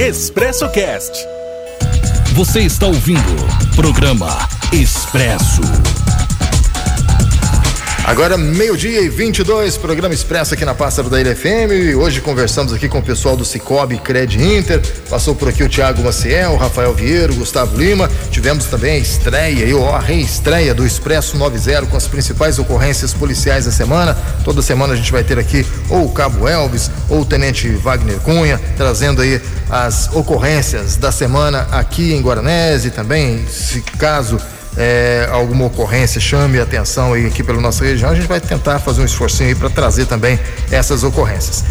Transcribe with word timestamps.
Expresso 0.00 0.68
Cast. 0.70 1.26
Você 2.34 2.60
está 2.60 2.86
ouvindo 2.86 3.20
programa 3.74 4.48
Expresso. 4.72 5.60
Agora, 8.08 8.38
meio-dia 8.38 9.02
e 9.02 9.08
22, 9.10 9.76
programa 9.76 10.14
Expresso 10.14 10.54
aqui 10.54 10.64
na 10.64 10.74
Pássaro 10.74 11.10
da 11.10 11.20
Ilha 11.20 11.36
FM. 11.36 11.70
E 11.70 11.94
hoje 11.94 12.22
conversamos 12.22 12.72
aqui 12.72 12.88
com 12.88 13.00
o 13.00 13.02
pessoal 13.02 13.36
do 13.36 13.44
Cicobi 13.44 13.98
Cred 13.98 14.42
Inter. 14.42 14.80
Passou 15.10 15.34
por 15.34 15.50
aqui 15.50 15.62
o 15.62 15.68
Thiago 15.68 16.02
Maciel, 16.02 16.52
o 16.52 16.56
Rafael 16.56 16.94
Vieira, 16.94 17.30
o 17.30 17.34
Gustavo 17.34 17.76
Lima. 17.76 18.10
Tivemos 18.30 18.64
também 18.64 18.92
a 18.92 18.98
estreia 18.98 19.62
e 19.62 19.78
a 19.78 19.98
reestreia 19.98 20.74
do 20.74 20.86
Expresso 20.86 21.36
90 21.36 21.84
com 21.84 21.98
as 21.98 22.08
principais 22.08 22.58
ocorrências 22.58 23.12
policiais 23.12 23.66
da 23.66 23.70
semana. 23.70 24.16
Toda 24.42 24.62
semana 24.62 24.94
a 24.94 24.96
gente 24.96 25.12
vai 25.12 25.22
ter 25.22 25.38
aqui 25.38 25.66
ou 25.90 26.06
o 26.06 26.10
Cabo 26.10 26.48
Elvis 26.48 26.90
ou 27.10 27.20
o 27.20 27.24
Tenente 27.26 27.68
Wagner 27.68 28.20
Cunha, 28.20 28.58
trazendo 28.78 29.20
aí 29.20 29.38
as 29.68 30.08
ocorrências 30.14 30.96
da 30.96 31.12
semana 31.12 31.68
aqui 31.70 32.14
em 32.14 32.22
Guaranese 32.22 32.90
também, 32.90 33.46
se 33.46 33.82
caso 33.82 34.40
é, 34.78 35.28
alguma 35.30 35.66
ocorrência 35.66 36.20
chame 36.20 36.60
a 36.60 36.62
atenção 36.62 37.12
aí 37.12 37.26
aqui 37.26 37.42
pela 37.42 37.60
nossa 37.60 37.84
região, 37.84 38.10
a 38.10 38.14
gente 38.14 38.28
vai 38.28 38.40
tentar 38.40 38.78
fazer 38.78 39.02
um 39.02 39.04
esforcinho 39.04 39.48
aí 39.48 39.54
para 39.54 39.68
trazer 39.68 40.06
também 40.06 40.38
essas 40.70 41.02
ocorrências. 41.02 41.64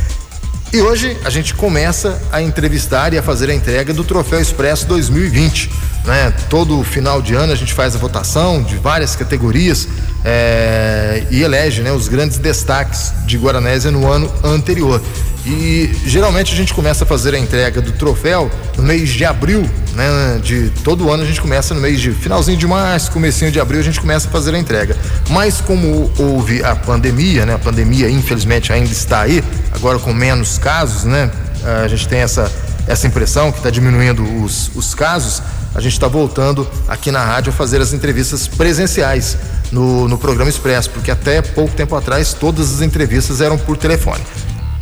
E 0.73 0.81
hoje 0.81 1.17
a 1.23 1.29
gente 1.29 1.53
começa 1.53 2.21
a 2.29 2.41
entrevistar 2.41 3.13
e 3.13 3.17
a 3.17 3.23
fazer 3.23 3.49
a 3.49 3.55
entrega 3.55 3.93
do 3.93 4.03
Troféu 4.03 4.41
Expresso 4.41 4.85
2020. 4.87 5.71
Né? 6.03 6.33
Todo 6.49 6.83
final 6.83 7.21
de 7.21 7.33
ano 7.35 7.53
a 7.53 7.55
gente 7.55 7.73
faz 7.73 7.95
a 7.95 7.97
votação 7.97 8.61
de 8.61 8.75
várias 8.75 9.15
categorias 9.15 9.87
é, 10.25 11.25
e 11.31 11.41
elege 11.41 11.81
né, 11.81 11.93
os 11.93 12.09
grandes 12.09 12.37
destaques 12.37 13.13
de 13.25 13.37
Guaranésia 13.37 13.91
no 13.91 14.11
ano 14.11 14.29
anterior. 14.43 15.01
E 15.47 15.89
geralmente 16.05 16.51
a 16.51 16.57
gente 16.57 16.73
começa 16.73 17.05
a 17.05 17.07
fazer 17.07 17.33
a 17.33 17.39
entrega 17.39 17.81
do 17.81 17.93
troféu 17.93 18.51
no 18.75 18.83
mês 18.83 19.09
de 19.09 19.23
abril, 19.23 19.61
né? 19.93 20.41
De 20.43 20.69
todo 20.83 21.09
ano 21.09 21.23
a 21.23 21.25
gente 21.25 21.39
começa 21.39 21.73
no 21.73 21.79
mês 21.79 22.01
de 22.01 22.11
finalzinho 22.11 22.57
de 22.57 22.67
março, 22.67 23.09
comecinho 23.11 23.49
de 23.49 23.57
abril 23.57 23.79
a 23.79 23.83
gente 23.83 24.01
começa 24.01 24.27
a 24.27 24.31
fazer 24.31 24.53
a 24.53 24.59
entrega. 24.59 24.97
Mas 25.29 25.61
como 25.61 26.11
houve 26.17 26.61
a 26.65 26.75
pandemia, 26.75 27.45
né? 27.45 27.53
A 27.53 27.59
pandemia 27.59 28.09
infelizmente 28.09 28.73
ainda 28.73 28.91
está 28.91 29.21
aí, 29.21 29.41
agora 29.71 29.97
com 29.99 30.13
menos 30.13 30.57
casos, 30.57 31.05
né? 31.05 31.31
A 31.81 31.87
gente 31.87 32.09
tem 32.09 32.19
essa 32.19 32.51
essa 32.85 33.05
impressão 33.05 33.51
que 33.51 33.57
está 33.57 33.69
diminuindo 33.69 34.23
os, 34.43 34.71
os 34.73 34.95
casos, 34.95 35.41
a 35.75 35.81
gente 35.81 35.93
está 35.93 36.07
voltando 36.07 36.67
aqui 36.87 37.11
na 37.11 37.23
rádio 37.23 37.51
a 37.51 37.53
fazer 37.53 37.81
as 37.81 37.93
entrevistas 37.93 38.47
presenciais 38.47 39.37
no, 39.71 40.07
no 40.07 40.17
programa 40.17 40.49
Expresso, 40.49 40.89
porque 40.89 41.11
até 41.11 41.41
pouco 41.41 41.73
tempo 41.73 41.95
atrás 41.95 42.33
todas 42.33 42.73
as 42.73 42.81
entrevistas 42.81 43.41
eram 43.41 43.57
por 43.57 43.77
telefone. 43.77 44.23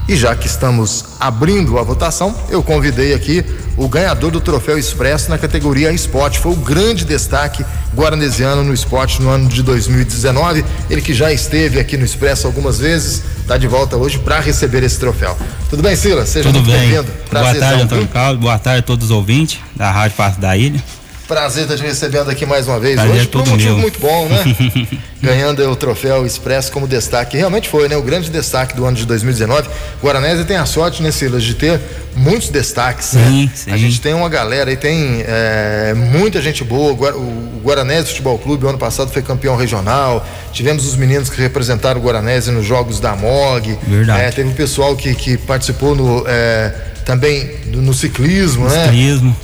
E 0.08 0.16
já 0.16 0.36
que 0.36 0.46
estamos 0.46 1.04
abrindo 1.20 1.80
a 1.80 1.84
votação, 1.84 2.36
eu 2.50 2.62
convidei 2.62 3.16
aqui 3.16 3.44
o 3.76 3.90
ganhador 3.90 4.30
do 4.30 4.40
Troféu 4.40 4.78
Expresso 4.78 5.32
na 5.32 5.38
categoria 5.38 5.92
Esporte. 5.92 6.38
Foi 6.38 6.52
o 6.52 6.56
grande 6.56 7.04
destaque 7.04 7.66
guaranesiano 7.96 8.64
no 8.64 8.72
esporte 8.72 9.20
no 9.20 9.30
ano 9.30 9.50
de 9.50 9.64
2019. 9.64 10.64
Ele 10.92 11.02
que 11.02 11.12
já 11.12 11.32
esteve 11.34 11.80
aqui 11.80 11.98
no 11.98 12.06
Expresso 12.06 12.46
algumas 12.46 12.78
vezes, 12.78 13.24
está 13.42 13.58
de 13.58 13.68
volta 13.68 13.98
hoje 13.98 14.20
para 14.20 14.40
receber 14.40 14.84
esse 14.84 15.00
troféu. 15.00 15.36
Tudo 15.72 15.82
bem, 15.82 15.96
Silas? 15.96 16.30
Seja 16.30 16.50
Tudo 16.50 16.62
muito 16.62 16.78
bem-vindo. 16.78 17.12
Boa 17.32 17.56
tarde, 17.56 17.82
Antônio 17.82 18.08
Carlos. 18.08 18.42
Boa 18.42 18.60
tarde 18.60 18.80
a 18.82 18.84
todos 18.84 19.06
os 19.06 19.12
ouvintes 19.12 19.60
da 19.76 19.92
Rádio 19.92 20.16
Passo 20.16 20.40
da 20.40 20.56
Ilha. 20.56 20.84
Prazer 21.28 21.64
estar 21.64 21.76
te 21.76 21.84
recebendo 21.84 22.30
aqui 22.30 22.46
mais 22.46 22.68
uma 22.68 22.80
vez. 22.80 22.96
Prazer 22.96 23.16
Hoje 23.16 23.28
por 23.28 23.42
um 23.42 23.46
motivo 23.46 23.72
meu. 23.72 23.80
muito 23.80 24.00
bom, 24.00 24.28
né? 24.30 24.44
Ganhando 25.22 25.68
o 25.72 25.76
troféu 25.76 26.24
Expresso 26.24 26.72
como 26.72 26.88
destaque. 26.88 27.36
Realmente 27.36 27.68
foi, 27.68 27.90
né? 27.90 27.98
O 27.98 28.04
grande 28.04 28.30
destaque 28.30 28.76
do 28.76 28.86
ano 28.86 28.96
de 28.96 29.06
2019. 29.08 29.68
Guaranésia 30.04 30.46
tem 30.46 30.56
a 30.56 30.68
sorte, 30.68 31.02
né, 31.02 31.10
Silas, 31.12 31.44
de 31.44 31.56
ter 31.56 31.82
muitos 32.16 32.50
destaques. 32.50 33.08
Sim, 33.08 33.46
né? 33.46 33.52
sim. 33.56 33.72
A 33.72 33.78
gente 33.78 34.00
tem 34.00 34.14
uma 34.14 34.30
galera 34.30 34.72
e 34.72 34.78
tem 34.78 35.24
é, 35.28 35.96
muita 35.96 36.40
gente 36.42 36.64
boa. 36.64 36.94
O 37.16 37.62
Guaranésia 37.64 38.06
Futebol 38.06 38.38
Clube, 38.38 38.68
ano 38.68 38.78
passado, 38.78 39.12
foi 39.12 39.24
campeão 39.24 39.56
regional. 39.56 40.24
Tivemos 40.54 40.86
os 40.86 40.96
meninos 40.96 41.30
que 41.30 41.42
representaram 41.42 42.00
o 42.00 42.04
Guaranésia 42.04 42.54
nos 42.54 42.66
jogos 42.66 43.00
da 43.00 43.16
MOG. 43.16 43.80
Verdade. 43.88 44.22
É, 44.22 44.32
teve 44.32 44.50
o 44.50 44.54
pessoal 44.54 44.96
que, 44.96 45.16
que 45.16 45.38
participou 45.38 45.96
no. 45.96 46.24
É, 46.28 46.94
também 47.06 47.52
no 47.68 47.94
ciclismo, 47.94 48.66
no 48.66 48.70
né? 48.70 48.86
Ciclismo. 48.86 49.36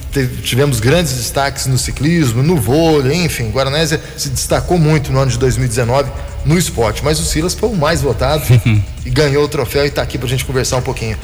Tivemos 0.43 0.79
grandes 0.79 1.13
destaques 1.13 1.67
no 1.67 1.77
ciclismo, 1.77 2.41
no 2.41 2.57
vôlei, 2.57 3.23
enfim, 3.23 3.49
Guaranésia 3.51 4.01
se 4.17 4.29
destacou 4.29 4.77
muito 4.77 5.11
no 5.11 5.19
ano 5.19 5.31
de 5.31 5.37
2019 5.37 6.09
no 6.43 6.57
esporte, 6.57 7.03
mas 7.03 7.19
o 7.19 7.23
Silas 7.23 7.53
foi 7.53 7.69
o 7.69 7.75
mais 7.75 8.01
votado 8.01 8.43
e 9.05 9.09
ganhou 9.09 9.45
o 9.45 9.47
troféu 9.47 9.85
e 9.85 9.87
está 9.87 10.01
aqui 10.01 10.17
para 10.17 10.25
a 10.25 10.29
gente 10.29 10.43
conversar 10.43 10.77
um 10.77 10.81
pouquinho. 10.81 11.15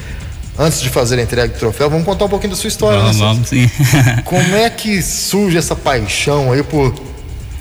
Antes 0.59 0.81
de 0.81 0.89
fazer 0.89 1.19
a 1.19 1.23
entrega 1.23 1.53
do 1.53 1.59
troféu, 1.59 1.89
vamos 1.89 2.05
contar 2.05 2.25
um 2.25 2.29
pouquinho 2.29 2.51
da 2.51 2.57
sua 2.57 2.67
história, 2.67 2.99
vamos, 2.99 3.17
né? 3.17 3.25
Vamos, 3.25 3.49
sim. 3.49 3.69
Como 4.25 4.55
é 4.55 4.69
que 4.69 5.01
surge 5.01 5.57
essa 5.57 5.75
paixão 5.75 6.51
aí 6.51 6.63
por 6.63 6.95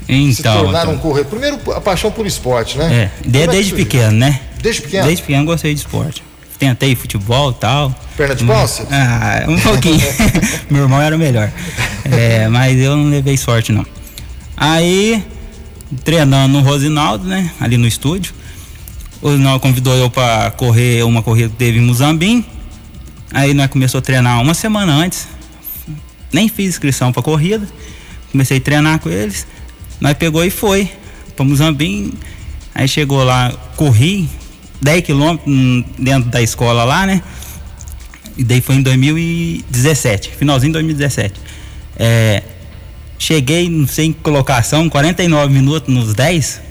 então, 0.07 0.33
se 0.33 0.43
tornar 0.43 0.83
então. 0.83 0.93
um 0.93 0.97
corredor? 0.97 1.29
Primeiro, 1.29 1.59
a 1.73 1.81
paixão 1.81 2.11
por 2.11 2.25
esporte, 2.25 2.77
né? 2.77 3.11
É, 3.23 3.27
desde, 3.27 3.49
é 3.49 3.51
desde 3.51 3.73
pequeno, 3.73 4.13
né? 4.13 4.39
Desde 4.61 4.81
pequeno? 4.81 5.05
Desde 5.05 5.23
pequeno 5.23 5.45
gostei 5.45 5.73
de 5.73 5.79
esporte 5.79 6.23
tentei 6.57 6.95
futebol 6.95 7.51
e 7.51 7.55
tal. 7.55 7.95
Perna 8.15 8.35
de 8.35 8.43
pau? 8.43 8.65
Ah, 8.91 9.45
um 9.47 9.59
pouquinho. 9.61 10.01
Meu 10.69 10.83
irmão 10.83 11.01
era 11.01 11.15
o 11.15 11.19
melhor. 11.19 11.51
É, 12.05 12.47
mas 12.47 12.79
eu 12.79 12.95
não 12.95 13.09
levei 13.09 13.37
sorte, 13.37 13.71
não. 13.71 13.85
Aí, 14.55 15.23
treinando 16.03 16.57
no 16.57 16.61
Rosinaldo, 16.61 17.25
né? 17.25 17.51
Ali 17.59 17.77
no 17.77 17.87
estúdio. 17.87 18.33
O 19.21 19.29
Rosinaldo 19.29 19.59
convidou 19.59 19.95
eu 19.95 20.09
para 20.09 20.51
correr 20.51 21.03
uma 21.03 21.21
corrida 21.21 21.49
que 21.49 21.55
teve 21.55 21.79
em 21.79 21.81
Muzambim. 21.81 22.45
Aí 23.31 23.53
nós 23.53 23.67
começou 23.67 23.99
a 23.99 24.01
treinar 24.01 24.41
uma 24.41 24.53
semana 24.53 24.93
antes. 24.93 25.27
Nem 26.31 26.49
fiz 26.49 26.69
inscrição 26.69 27.11
para 27.11 27.21
corrida. 27.21 27.67
Comecei 28.31 28.57
a 28.57 28.61
treinar 28.61 28.99
com 28.99 29.09
eles. 29.09 29.45
Nós 29.99 30.13
pegou 30.15 30.43
e 30.43 30.49
foi 30.49 30.89
para 31.35 31.45
Muzambim. 31.45 32.13
Aí 32.73 32.87
chegou 32.87 33.23
lá, 33.23 33.51
corri, 33.75 34.29
10 34.81 35.03
quilômetros 35.03 35.53
dentro 35.97 36.29
da 36.29 36.41
escola 36.41 36.83
lá, 36.83 37.05
né? 37.05 37.21
E 38.37 38.43
daí 38.43 38.61
foi 38.61 38.75
em 38.75 38.81
2017, 38.81 40.29
finalzinho 40.37 40.71
de 40.71 40.73
2017. 40.73 41.39
É, 41.97 42.43
cheguei 43.17 43.85
sem 43.87 44.13
colocação, 44.13 44.87
49 44.89 45.51
minutos 45.51 45.93
nos 45.93 46.13
10. 46.13 46.61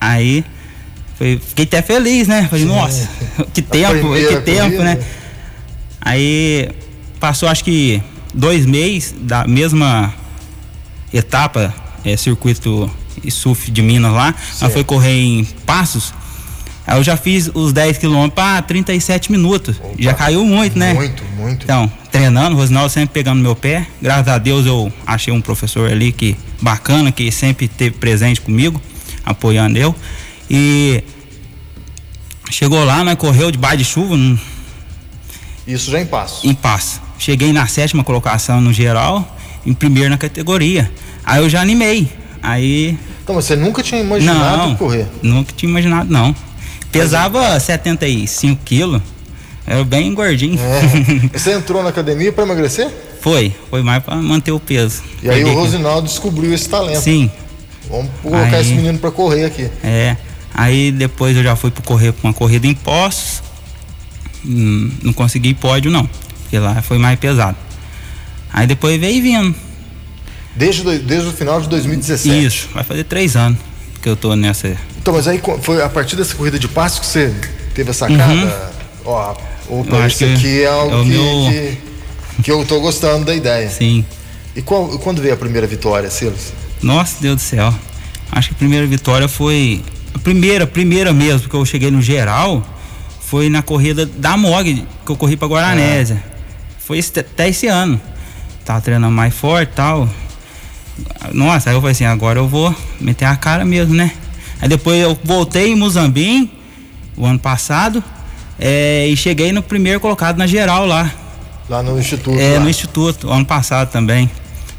Aí 0.00 0.44
foi, 1.16 1.40
fiquei 1.44 1.64
até 1.64 1.82
feliz, 1.82 2.28
né? 2.28 2.46
Falei, 2.48 2.64
nossa, 2.66 3.08
que 3.52 3.62
tempo, 3.62 4.14
que 4.14 4.40
tempo, 4.40 4.82
né? 4.82 4.98
Aí 6.00 6.70
passou 7.18 7.48
acho 7.48 7.64
que 7.64 8.02
dois 8.34 8.66
meses 8.66 9.14
da 9.20 9.46
mesma 9.46 10.14
etapa, 11.12 11.74
é, 12.04 12.16
circuito 12.16 12.90
SUF 13.28 13.70
de 13.70 13.82
Minas 13.82 14.12
lá. 14.12 14.34
Ela 14.60 14.70
foi 14.70 14.84
correr 14.84 15.12
em 15.12 15.44
Passos. 15.66 16.14
Aí 16.86 16.98
eu 16.98 17.04
já 17.04 17.16
fiz 17.16 17.50
os 17.52 17.72
10 17.72 17.98
quilômetros 17.98 18.34
para 18.34 18.62
37 18.62 19.30
minutos. 19.30 19.76
Opa, 19.78 19.94
já 19.98 20.14
caiu 20.14 20.44
muito, 20.44 20.78
né? 20.78 20.94
Muito, 20.94 21.22
muito. 21.36 21.64
Então, 21.64 21.90
treinando, 22.10 22.56
o 22.56 22.58
Rosinaldo 22.58 22.90
sempre 22.90 23.14
pegando 23.14 23.40
meu 23.40 23.54
pé. 23.54 23.86
Graças 24.00 24.28
a 24.28 24.38
Deus 24.38 24.66
eu 24.66 24.92
achei 25.06 25.32
um 25.32 25.40
professor 25.40 25.90
ali 25.90 26.10
que 26.10 26.36
bacana, 26.60 27.12
que 27.12 27.30
sempre 27.30 27.66
esteve 27.66 27.96
presente 27.96 28.40
comigo, 28.40 28.80
apoiando 29.24 29.78
eu. 29.78 29.94
E 30.50 31.04
chegou 32.50 32.84
lá, 32.84 33.04
né? 33.04 33.14
Correu 33.14 33.50
debaixo 33.50 33.78
de 33.78 33.84
chuva. 33.84 34.16
Isso 35.66 35.90
já 35.90 36.00
em 36.00 36.06
passo. 36.06 36.46
Em 36.46 36.54
passo. 36.54 37.00
Cheguei 37.18 37.52
na 37.52 37.66
sétima 37.66 38.02
colocação 38.02 38.60
no 38.60 38.72
geral, 38.72 39.36
em 39.64 39.74
primeiro 39.74 40.10
na 40.10 40.18
categoria. 40.18 40.90
Aí 41.24 41.40
eu 41.40 41.48
já 41.48 41.60
animei. 41.60 42.10
Aí. 42.42 42.98
Então, 43.22 43.34
você 43.34 43.54
nunca 43.54 43.82
tinha 43.82 44.00
imaginado 44.00 44.68
não, 44.68 44.74
correr? 44.74 45.06
Nunca 45.22 45.52
tinha 45.54 45.70
imaginado, 45.70 46.10
não. 46.10 46.34
Pesava 46.92 47.58
75 47.58 48.62
quilos. 48.64 49.02
Era 49.66 49.84
bem 49.84 50.12
gordinho. 50.14 50.58
É. 50.58 51.28
Você 51.38 51.52
entrou 51.52 51.82
na 51.82 51.90
academia 51.90 52.32
para 52.32 52.44
emagrecer? 52.44 52.90
Foi, 53.20 53.54
foi 53.68 53.82
mais 53.82 54.02
para 54.02 54.16
manter 54.16 54.50
o 54.50 54.58
peso. 54.58 55.02
E 55.22 55.28
aí 55.28 55.44
o 55.44 55.54
Rosinaldo 55.54 56.08
descobriu 56.08 56.52
esse 56.52 56.68
talento. 56.68 57.00
Sim. 57.00 57.30
Vamos 57.88 58.10
colocar 58.22 58.56
aí, 58.56 58.62
esse 58.62 58.72
menino 58.72 58.98
para 58.98 59.10
correr 59.10 59.44
aqui. 59.44 59.70
É. 59.84 60.16
Aí 60.54 60.90
depois 60.90 61.36
eu 61.36 61.42
já 61.42 61.54
fui 61.54 61.70
para 61.70 61.82
correr 61.84 62.14
uma 62.22 62.32
corrida 62.32 62.66
em 62.66 62.74
Poços. 62.74 63.42
Hum, 64.44 64.90
não 65.02 65.12
consegui 65.12 65.52
pódio 65.52 65.90
não, 65.90 66.08
porque 66.42 66.58
lá 66.58 66.80
foi 66.80 66.96
mais 66.98 67.18
pesado. 67.18 67.56
Aí 68.52 68.66
depois 68.66 68.98
veio 68.98 69.22
vindo. 69.22 69.54
Desde, 70.56 70.98
desde 70.98 71.28
o 71.28 71.32
final 71.32 71.60
de 71.60 71.68
2017? 71.68 72.46
Isso, 72.46 72.68
vai 72.72 72.82
fazer 72.82 73.04
três 73.04 73.36
anos 73.36 73.69
que 74.02 74.08
eu 74.08 74.16
tô 74.16 74.34
nessa 74.34 74.76
então, 75.00 75.14
mas 75.14 75.26
aí 75.26 75.40
foi 75.62 75.82
a 75.82 75.88
partir 75.88 76.14
dessa 76.14 76.34
corrida 76.34 76.58
de 76.58 76.68
passo 76.68 77.00
que 77.00 77.06
você 77.06 77.34
teve 77.74 77.90
a 77.90 77.94
sacada? 77.94 78.22
Uhum. 78.22 78.50
Ó, 79.06 79.34
opa, 79.68 80.06
isso 80.06 80.24
aqui 80.26 80.62
é 80.62 80.66
algo 80.66 81.00
é 81.00 81.02
que, 81.04 81.08
meu... 81.08 81.50
que, 81.50 82.42
que, 82.42 82.52
eu 82.52 82.64
tô 82.66 82.80
gostando 82.80 83.24
da 83.24 83.34
ideia. 83.34 83.70
Sim. 83.70 84.04
E 84.54 84.60
qual, 84.60 84.86
quando 84.98 85.22
veio 85.22 85.32
a 85.32 85.36
primeira 85.38 85.66
vitória, 85.66 86.10
Silas? 86.10 86.52
Nossa, 86.82 87.16
Deus 87.18 87.36
do 87.36 87.40
céu. 87.40 87.74
Acho 88.30 88.48
que 88.48 88.54
a 88.54 88.58
primeira 88.58 88.86
vitória 88.86 89.26
foi. 89.26 89.82
A 90.14 90.18
primeira, 90.18 90.66
primeira 90.66 91.14
mesmo, 91.14 91.40
porque 91.40 91.56
eu 91.56 91.64
cheguei 91.64 91.90
no 91.90 92.02
geral, 92.02 92.62
foi 93.20 93.48
na 93.48 93.62
corrida 93.62 94.04
da 94.04 94.36
MOG, 94.36 94.86
que 95.06 95.12
eu 95.12 95.16
corri 95.16 95.36
pra 95.36 95.48
Guaranésia. 95.48 96.22
foi 96.78 96.98
esse- 96.98 97.20
até 97.20 97.48
esse 97.48 97.68
ano. 97.68 97.98
Tava 98.66 98.80
treinando 98.82 99.12
mais 99.14 99.32
forte 99.34 99.70
e 99.70 99.74
tal. 99.76 100.08
Nossa, 101.32 101.70
aí 101.70 101.76
eu 101.76 101.80
falei 101.80 101.92
assim, 101.92 102.04
agora 102.04 102.38
eu 102.38 102.48
vou 102.48 102.74
meter 103.00 103.24
a 103.24 103.36
cara 103.36 103.64
mesmo, 103.64 103.94
né? 103.94 104.12
Aí 104.60 104.68
depois 104.68 105.00
eu 105.00 105.18
voltei 105.24 105.72
em 105.72 105.74
Muzambim, 105.76 106.50
o 107.16 107.24
ano 107.26 107.38
passado, 107.38 108.02
é, 108.58 109.06
e 109.08 109.16
cheguei 109.16 109.52
no 109.52 109.62
primeiro 109.62 110.00
colocado 110.00 110.36
na 110.36 110.46
geral 110.46 110.86
lá. 110.86 111.10
Lá 111.68 111.82
no 111.82 111.98
Instituto. 111.98 112.38
É, 112.38 112.54
lá, 112.54 112.60
no 112.60 112.68
Instituto, 112.70 113.30
ano 113.30 113.44
passado 113.44 113.90
também. 113.90 114.30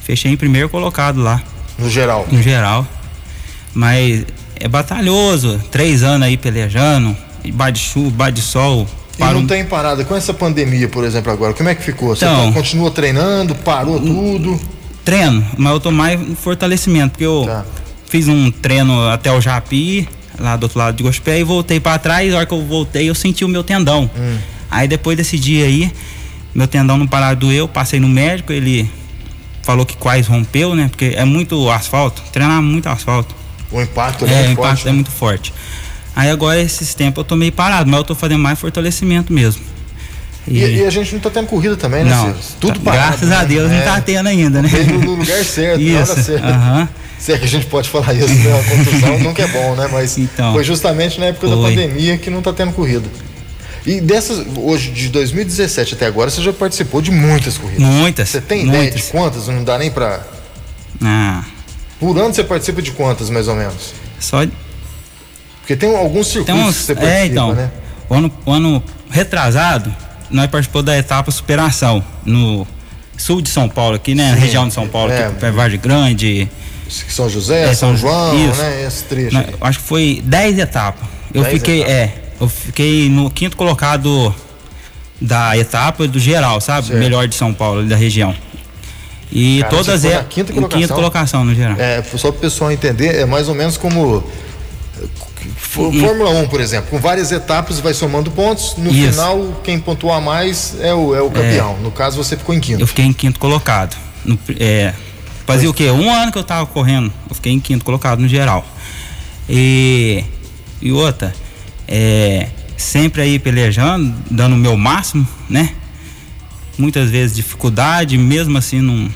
Fechei 0.04 0.32
em 0.32 0.38
primeiro 0.38 0.68
colocado 0.70 1.22
lá, 1.22 1.42
no 1.80 1.90
geral. 1.90 2.28
no 2.32 2.42
geral. 2.42 2.86
Mas 3.74 4.26
é 4.60 4.68
batalhoso, 4.68 5.60
três 5.72 6.04
anos 6.04 6.28
aí 6.28 6.38
pelejando, 6.38 7.16
debaixo 7.44 7.74
de 7.74 7.80
chuva, 7.80 8.10
debaixo 8.10 8.34
de 8.34 8.42
sol. 8.42 8.88
E 9.18 9.24
não 9.24 9.38
um- 9.42 9.48
tem 9.48 9.64
parada. 9.66 10.04
Com 10.04 10.16
essa 10.16 10.34
pandemia, 10.34 10.88
por 10.90 11.04
exemplo, 11.04 11.32
agora, 11.32 11.54
como 11.54 11.70
é 11.70 11.76
que 11.76 11.84
ficou? 11.84 12.10
Você 12.16 12.26
Então- 12.26 12.48
tá- 12.48 12.54
continua 12.60 12.90
treinando, 12.92 13.54
parou 13.56 14.00
tudo? 14.00 14.60
Treino, 15.03 15.45
mas 15.57 15.74
eu 15.74 15.80
tô 15.80 15.92
mais 15.92 16.19
em 16.19 16.36
fortalecimento, 16.36 17.12
porque 17.12 17.25
eu 17.25 17.44
Tá. 17.45 17.65
fiz 18.09 18.27
um 18.27 18.51
treino 18.51 19.07
até 19.09 19.31
o 19.31 19.39
Japi, 19.42 20.07
lá 20.39 20.56
do 20.56 20.63
outro 20.63 20.80
lado 20.80 20.95
de 20.95 21.03
Gospé, 21.03 21.39
e 21.39 21.44
voltei 21.44 21.80
pra 21.80 21.98
trás, 22.00 22.33
a 22.33 22.38
hora 22.38 22.45
que 22.45 22.53
eu 22.53 22.65
voltei 22.65 23.09
eu 23.09 23.15
senti 23.15 23.44
o 23.45 23.48
meu 23.48 23.63
tendão. 23.63 24.09
Hum. 24.18 24.38
Aí 24.69 24.88
depois 24.88 25.18
desse 25.18 25.38
dia 25.38 25.65
aí, 25.65 25.92
meu 26.53 26.68
tendão 26.68 26.98
não 26.98 27.07
parava 27.07 27.36
de 27.36 27.42
doer, 27.42 27.59
eu 27.59 27.68
passei 27.68 28.00
no 28.00 28.07
médico, 28.09 28.51
ele 28.53 28.89
falou 29.63 29.86
que 29.86 29.95
quase 29.98 30.27
rompeu, 30.30 30.75
né? 30.75 30.88
Porque 30.89 31.13
é 31.15 31.24
muito 31.25 31.69
asfalto, 31.69 32.21
treinar 32.31 32.62
muito 32.62 32.88
asfalto. 32.88 33.36
O 33.71 33.81
impacto 33.81 34.25
é, 34.25 34.30
É, 34.30 34.31
o 34.33 34.38
muito 34.48 34.51
impacto 34.53 34.68
forte. 34.75 34.81
é 34.88 34.89
né? 34.89 34.95
muito 34.95 35.12
forte. 35.12 35.53
Aí 36.15 36.30
agora 36.30 36.59
esses 36.62 36.94
tempos 36.94 37.19
eu 37.19 37.24
tô 37.24 37.36
meio 37.36 37.51
parado, 37.53 37.89
mas 37.89 37.98
eu 38.00 38.03
tô 38.03 38.15
fazendo 38.15 38.39
mais 38.42 38.59
fortalecimento 38.59 39.31
mesmo. 39.31 39.62
E, 40.48 40.60
e 40.60 40.86
a 40.86 40.90
gente 40.90 41.14
não 41.14 41.20
tá 41.22 41.30
tendo 41.30 41.48
corrida 41.48 41.78
também, 41.78 42.04
né, 42.04 42.10
não? 42.12 42.34
Tudo 42.60 42.80
tá- 42.80 42.86
parado. 42.92 43.08
graças 43.10 43.30
né? 43.30 43.36
a 43.36 43.44
Deus 43.44 43.72
É, 43.72 43.78
não 43.78 43.84
tá 43.84 44.02
tendo 44.02 44.28
ainda, 44.28 44.62
né? 44.62 44.70
No 44.92 45.16
lugar 45.16 45.44
certo, 45.46 45.80
na 45.80 45.94
hora 46.00 46.04
Isso, 46.04 46.24
certa. 46.24 46.48
aham. 46.48 46.90
Se 47.20 47.32
é 47.34 47.38
que 47.38 47.46
a 47.46 47.48
gente 47.48 47.68
pode 47.68 47.88
falar 47.88 48.14
isso, 48.16 48.28
né? 48.34 48.50
Uma 48.50 48.64
contusão 48.64 49.20
nunca 49.22 49.44
é 49.44 49.48
bom, 49.48 49.76
né? 49.76 49.88
Mas 49.92 50.18
Então. 50.18 50.54
foi 50.54 50.64
justamente 50.64 51.20
na 51.20 51.28
época 51.28 51.48
da 51.48 51.56
Foi. 51.56 51.70
pandemia 51.76 52.18
que 52.18 52.32
não 52.32 52.42
tá 52.42 52.52
tendo 52.52 52.74
corrida. 52.74 53.08
E 53.86 54.02
dessas, 54.02 54.44
hoje, 54.58 54.90
de 54.92 55.10
2017 55.10 55.94
até 55.94 56.08
agora, 56.08 56.30
você 56.32 56.42
já 56.42 56.52
participou 56.52 57.02
de 57.02 57.12
muitas 57.12 57.58
corridas. 57.60 57.84
Muitas. 57.84 58.30
Você 58.30 58.42
tem 58.42 58.64
ideia 58.68 58.82
muitas. 58.84 59.02
de 59.02 59.08
quantas? 59.12 59.48
Não 59.48 59.64
dá 59.64 59.78
nem 59.78 59.92
pra. 59.92 60.22
Ah, 61.04 61.44
Por 62.00 62.18
ano 62.18 62.34
você 62.34 62.44
participa 62.44 62.82
de 62.82 62.92
quantas, 62.92 63.30
mais 63.30 63.48
ou 63.48 63.56
menos? 63.56 63.94
só 64.20 64.44
Porque 65.60 65.76
tem 65.76 65.96
alguns 65.96 66.28
circuitos 66.28 66.56
tem 66.56 66.64
uns. 66.70 66.78
que 66.78 66.84
você 66.84 66.96
participa, 66.96 67.20
É, 67.20 67.26
então. 67.28 67.54
né? 67.54 67.72
O 68.10 68.14
ano, 68.16 68.32
o 68.46 68.52
ano 68.52 68.84
retrasado, 69.10 69.94
nós 70.31 70.48
participamos 70.48 70.86
da 70.86 70.98
etapa 70.98 71.30
superação 71.31 72.04
no 72.25 72.66
sul 73.18 73.42
de 73.42 73.50
São 73.50 73.68
Paulo, 73.69 73.95
aqui, 73.95 74.16
né? 74.16 74.33
Sim. 74.33 74.39
região 74.39 74.68
de 74.68 74.74
São 74.74 74.88
Paulo, 74.88 75.12
É. 75.12 75.25
aqui, 75.28 75.39
de 75.45 75.51
Vargem 75.51 75.80
Grande. 75.80 76.50
São 76.89 77.30
José, 77.30 77.69
É, 77.69 77.74
São 77.74 77.95
João, 77.95 78.50
isso. 78.50 78.62
né? 78.62 78.83
Esse 78.86 79.04
trecho. 79.06 79.33
Nós- 79.33 79.45
acho 79.62 79.80
que 79.80 79.86
foi 79.86 80.22
10 80.25 80.57
etapas. 80.60 81.07
Eu 81.33 81.44
10 81.44 81.54
fiquei, 81.56 81.80
etapas. 81.81 81.95
é, 81.95 82.13
eu 82.42 82.50
fiquei 82.50 83.10
no 83.10 83.30
quinto 83.30 83.56
colocado 83.56 84.33
da 85.22 85.56
etapa 85.57 86.07
do 86.07 86.19
geral, 86.19 86.60
sabe? 86.60 86.88
Certo. 86.88 87.00
Melhor 87.00 87.27
de 87.27 87.36
São 87.36 87.54
Paulo, 87.54 87.84
da 87.86 87.95
região. 87.95 88.36
E 89.31 89.60
Cara, 89.62 89.69
todas 89.69 90.04
é 90.04 90.25
quinta 90.30 90.51
colocação? 90.51 90.81
quinta 90.81 90.94
colocação 90.94 91.45
no 91.45 91.56
geral. 91.56 91.77
É, 91.80 92.04
só 92.18 92.30
para 92.31 92.38
o 92.39 92.42
pessoal 92.42 92.69
entender, 92.72 93.16
é 93.16 93.25
mais 93.25 93.48
ou 93.48 93.56
menos 93.56 93.77
como. 93.77 94.22
Fórmula 95.58 96.30
1, 96.32 96.48
por 96.48 96.62
exemplo, 96.62 96.90
com 96.90 97.00
várias 97.00 97.32
etapas 97.32 97.80
vai 97.80 97.94
somando 97.94 98.30
pontos, 98.32 98.76
no 98.78 98.92
Isso. 98.92 99.12
final 99.12 99.62
quem 99.64 99.80
pontuar 99.80 100.22
mais 100.22 100.76
é 100.80 100.94
o, 100.94 101.16
é 101.16 101.22
o 101.22 101.30
campeão. 101.32 101.78
No 101.80 101.92
caso 101.92 102.18
você 102.18 102.38
ficou 102.38 102.54
em 102.56 102.60
quinto. 102.60 102.82
Eu 102.82 102.88
fiquei 102.88 103.06
em 103.06 103.14
quinto 103.14 103.40
colocado. 103.40 103.96
No- 104.26 104.38
é, 104.60 104.94
fazia 105.46 105.70
o 105.70 105.74
quê? 105.74 105.90
Um 105.92 106.12
ano 106.12 106.32
que 106.32 106.38
eu 106.38 106.44
tava 106.44 106.66
correndo. 106.66 107.12
Eu 107.30 107.36
fiquei 107.36 107.52
em 107.52 107.60
quinto 107.60 107.84
colocado 107.86 108.20
no 108.20 108.28
geral. 108.28 108.66
E, 109.50 110.24
e 110.82 110.92
outra, 110.92 111.34
é, 111.88 112.48
sempre 112.78 113.22
aí 113.22 113.40
pelejando, 113.40 114.14
dando 114.30 114.54
o 114.54 114.58
meu 114.58 114.78
máximo, 114.78 115.28
né? 115.50 115.72
Muitas 116.78 117.10
vezes 117.10 117.36
dificuldade, 117.36 118.18
mesmo 118.18 118.58
assim 118.58 118.80
não, 118.82 119.10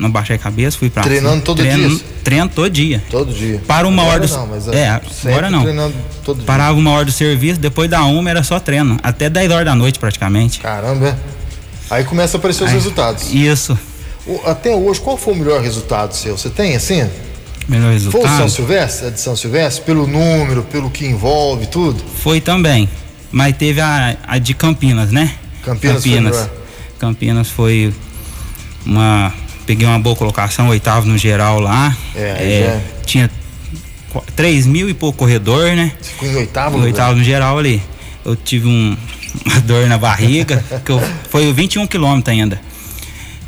não 0.00 0.10
baixei 0.10 0.34
a 0.36 0.38
cabeça, 0.38 0.76
fui 0.78 0.90
pra 0.90 1.02
Treinando 1.02 1.34
cima. 1.34 1.44
todo 1.44 1.58
Treino- 1.58 1.88
dia? 1.88 2.00
Treino 2.24 2.48
todo 2.48 2.70
dia. 2.70 3.02
Todo 3.10 3.32
dia. 3.32 3.62
Para 3.66 3.86
uma 3.86 4.02
Agora 4.02 4.18
hora 4.18 4.26
do- 4.26 4.34
não, 4.36 4.46
mas 4.46 4.68
é, 4.68 5.00
sempre 5.12 5.28
agora 5.32 5.50
não. 5.50 5.62
treinando 5.62 5.94
todo 6.24 6.36
dia. 6.38 6.46
Parava 6.46 6.78
uma 6.78 6.90
hora 6.90 7.04
do 7.04 7.12
serviço, 7.12 7.60
depois 7.60 7.88
da 7.90 8.04
uma 8.04 8.28
era 8.30 8.42
só 8.42 8.58
treino. 8.58 8.96
Até 9.02 9.28
10 9.30 9.50
horas 9.50 9.64
da 9.66 9.74
noite 9.74 9.98
praticamente. 9.98 10.58
Caramba, 10.60 11.08
é. 11.08 11.16
Aí 11.94 12.04
começa 12.04 12.36
a 12.36 12.38
aparecer 12.38 12.64
os 12.64 12.70
Aí- 12.70 12.74
resultados. 12.76 13.32
Isso. 13.32 13.78
O- 14.26 14.40
Até 14.46 14.74
hoje, 14.74 15.00
qual 15.00 15.16
foi 15.16 15.34
o 15.34 15.36
melhor 15.36 15.60
resultado 15.60 16.14
seu? 16.14 16.36
Você 16.36 16.50
tem 16.50 16.74
assim? 16.76 17.08
Melhor 17.68 17.86
Foi 17.86 17.96
o 17.96 18.00
São 18.00 18.20
resultado. 18.20 18.50
Silvestre? 18.50 19.06
A 19.06 19.10
de 19.10 19.20
São 19.20 19.36
Silvestre? 19.36 19.84
Pelo 19.84 20.06
número, 20.06 20.62
pelo 20.64 20.90
que 20.90 21.06
envolve, 21.06 21.66
tudo? 21.66 22.02
Foi 22.22 22.40
também. 22.40 22.88
Mas 23.30 23.56
teve 23.56 23.80
a, 23.80 24.16
a 24.26 24.38
de 24.38 24.54
Campinas, 24.54 25.10
né? 25.12 25.34
Campinas 25.64 26.02
foi 26.02 26.20
melhor. 26.20 26.50
Campinas 26.98 27.48
foi 27.48 27.92
uma. 28.84 29.32
Peguei 29.66 29.86
uma 29.86 29.98
boa 29.98 30.16
colocação, 30.16 30.68
oitavo 30.68 31.06
no 31.06 31.16
geral 31.16 31.60
lá. 31.60 31.96
É, 32.14 32.32
aí 32.38 32.64
já- 32.64 32.80
Tinha 33.06 33.30
qu- 34.12 34.24
três 34.34 34.66
mil 34.66 34.88
e 34.88 34.94
pouco 34.94 35.18
corredor, 35.18 35.74
né? 35.76 35.92
Você 36.00 36.10
ficou 36.10 36.28
em 36.28 36.36
oitavo 36.36 36.76
lugar? 36.76 36.86
oitavo 36.86 37.16
no 37.18 37.24
geral 37.24 37.58
ali. 37.58 37.82
Eu 38.24 38.34
tive 38.36 38.66
um, 38.68 38.96
uma 39.46 39.60
dor 39.60 39.86
na 39.86 39.96
barriga, 39.98 40.64
que 40.84 40.90
eu, 40.92 41.00
foi 41.28 41.52
21 41.52 41.86
quilômetros 41.86 42.32
ainda. 42.36 42.60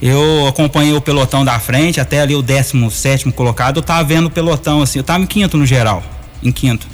Eu 0.00 0.46
acompanhei 0.48 0.92
o 0.94 1.00
pelotão 1.00 1.44
da 1.44 1.58
frente, 1.60 2.00
até 2.00 2.20
ali 2.20 2.34
o 2.34 2.42
17 2.42 3.30
colocado, 3.32 3.76
eu 3.76 3.82
tava 3.82 4.02
vendo 4.02 4.26
o 4.26 4.30
pelotão 4.30 4.82
assim, 4.82 4.98
eu 4.98 5.04
tava 5.04 5.22
em 5.22 5.26
quinto 5.26 5.56
no 5.56 5.64
geral, 5.64 6.02
em 6.42 6.50
quinto. 6.50 6.88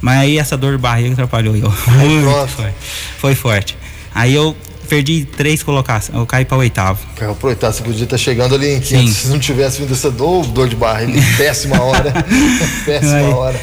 Mas 0.00 0.20
aí 0.20 0.38
essa 0.38 0.56
dor 0.56 0.72
de 0.72 0.78
barriga 0.78 1.12
atrapalhou 1.12 1.54
eu. 1.56 1.70
Muito 1.92 2.24
pronto. 2.24 2.48
foi, 2.48 2.70
foi 3.18 3.34
forte. 3.34 3.76
Aí 4.14 4.34
eu 4.34 4.56
perdi 4.86 5.24
três 5.24 5.62
colocações, 5.62 6.16
eu 6.18 6.24
caí 6.26 6.44
pra 6.44 6.56
oitavo. 6.56 7.00
Cara, 7.16 7.32
aproveitar, 7.32 7.72
você 7.72 7.82
podia 7.82 8.04
estar 8.04 8.16
chegando 8.16 8.54
ali 8.54 8.72
em 8.74 8.80
quinto. 8.80 9.10
Se 9.12 9.28
não 9.28 9.38
tivesse 9.38 9.80
vindo 9.80 9.92
essa 9.92 10.10
dor, 10.10 10.46
dor 10.46 10.68
de 10.68 10.76
barriga, 10.76 11.20
péssima 11.36 11.82
hora. 11.82 12.12
péssima 12.86 13.16
Aí. 13.16 13.24
hora. 13.32 13.60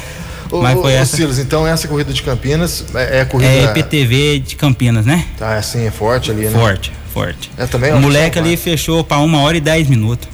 Ô, 0.50 0.60
Mas 0.62 0.74
foi 0.78 0.92
ô, 0.92 0.96
essa- 0.96 1.16
Silas, 1.16 1.38
então 1.38 1.66
essa 1.66 1.88
corrida 1.88 2.12
de 2.12 2.22
Campinas 2.22 2.84
é, 2.94 3.18
é 3.18 3.20
a 3.22 3.26
corrida. 3.26 3.50
É 3.50 3.64
EPTV 3.64 4.38
de 4.40 4.54
Campinas, 4.56 5.04
né? 5.04 5.24
Tá, 5.38 5.56
assim, 5.56 5.84
é 5.86 5.90
forte 5.90 6.30
ali, 6.30 6.42
né? 6.44 6.50
Forte, 6.50 6.92
forte. 7.12 7.50
É, 7.56 7.66
também 7.66 7.92
o 7.92 7.98
moleque 8.00 8.38
ali 8.38 8.56
fechou 8.56 9.02
pra 9.02 9.18
uma 9.18 9.40
hora 9.40 9.56
e 9.56 9.60
dez 9.60 9.88
minutos. 9.88 10.28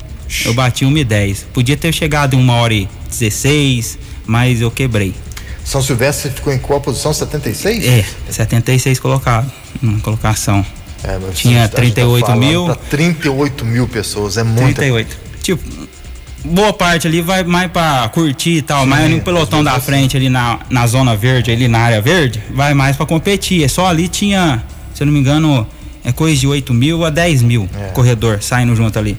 Eu 0.45 0.53
bati 0.53 0.85
uma 0.85 0.99
e 0.99 1.05
dez. 1.05 1.47
Podia 1.53 1.77
ter 1.77 1.93
chegado 1.95 2.35
em 2.35 2.39
uma 2.39 2.55
hora 2.55 2.75
e 2.75 2.89
dezesseis, 3.09 3.99
mas 4.27 4.61
eu 4.61 4.71
quebrei. 4.71 5.15
São 5.65 5.81
Silvestre 5.83 6.31
ficou 6.31 6.53
em 6.53 6.59
qual 6.59 6.81
posição? 6.81 7.13
76? 7.13 7.85
É, 7.87 8.05
76 8.31 8.99
colocado 8.99 9.51
na 9.81 10.01
colocação. 10.01 10.65
É, 11.03 11.19
Tinha 11.35 11.61
a 11.61 11.63
gente 11.63 11.71
tá 11.71 11.77
38 11.77 12.27
falando 12.27 12.41
mil. 12.47 12.65
Pra 12.67 12.75
38 12.75 13.65
mil 13.65 13.89
pessoas, 13.89 14.37
é 14.37 14.43
muita 14.43 14.65
38. 14.83 15.17
Tipo, 15.43 15.63
boa 16.45 16.73
parte 16.73 17.07
ali 17.07 17.23
vai 17.23 17.43
mais 17.43 17.71
pra 17.71 18.09
curtir 18.13 18.57
e 18.59 18.63
tal, 18.63 18.85
mas 18.87 19.11
no 19.11 19.21
pelotão 19.21 19.65
da 19.65 19.73
vezes 19.73 19.87
frente 19.87 20.17
ali 20.17 20.29
na, 20.29 20.59
na 20.69 20.87
zona 20.87 21.17
verde, 21.17 21.51
ali 21.51 21.69
na 21.69 21.79
área 21.79 22.01
verde, 22.03 22.43
vai 22.53 22.75
mais 22.75 22.97
pra 22.97 23.07
competir. 23.07 23.65
É 23.65 23.69
Só 23.69 23.87
ali 23.87 24.09
tinha, 24.09 24.63
se 24.95 25.03
eu 25.03 25.07
não 25.07 25.13
me 25.13 25.21
engano, 25.21 25.67
é 26.05 26.13
coisa 26.13 26.39
de 26.39 26.47
8 26.47 26.73
mil 26.75 27.05
a 27.05 27.11
10 27.11 27.43
mil 27.43 27.69
É. 27.79 27.89
corredor 27.89 28.43
saindo 28.43 28.75
junto 28.77 28.99
ali. 28.99 29.17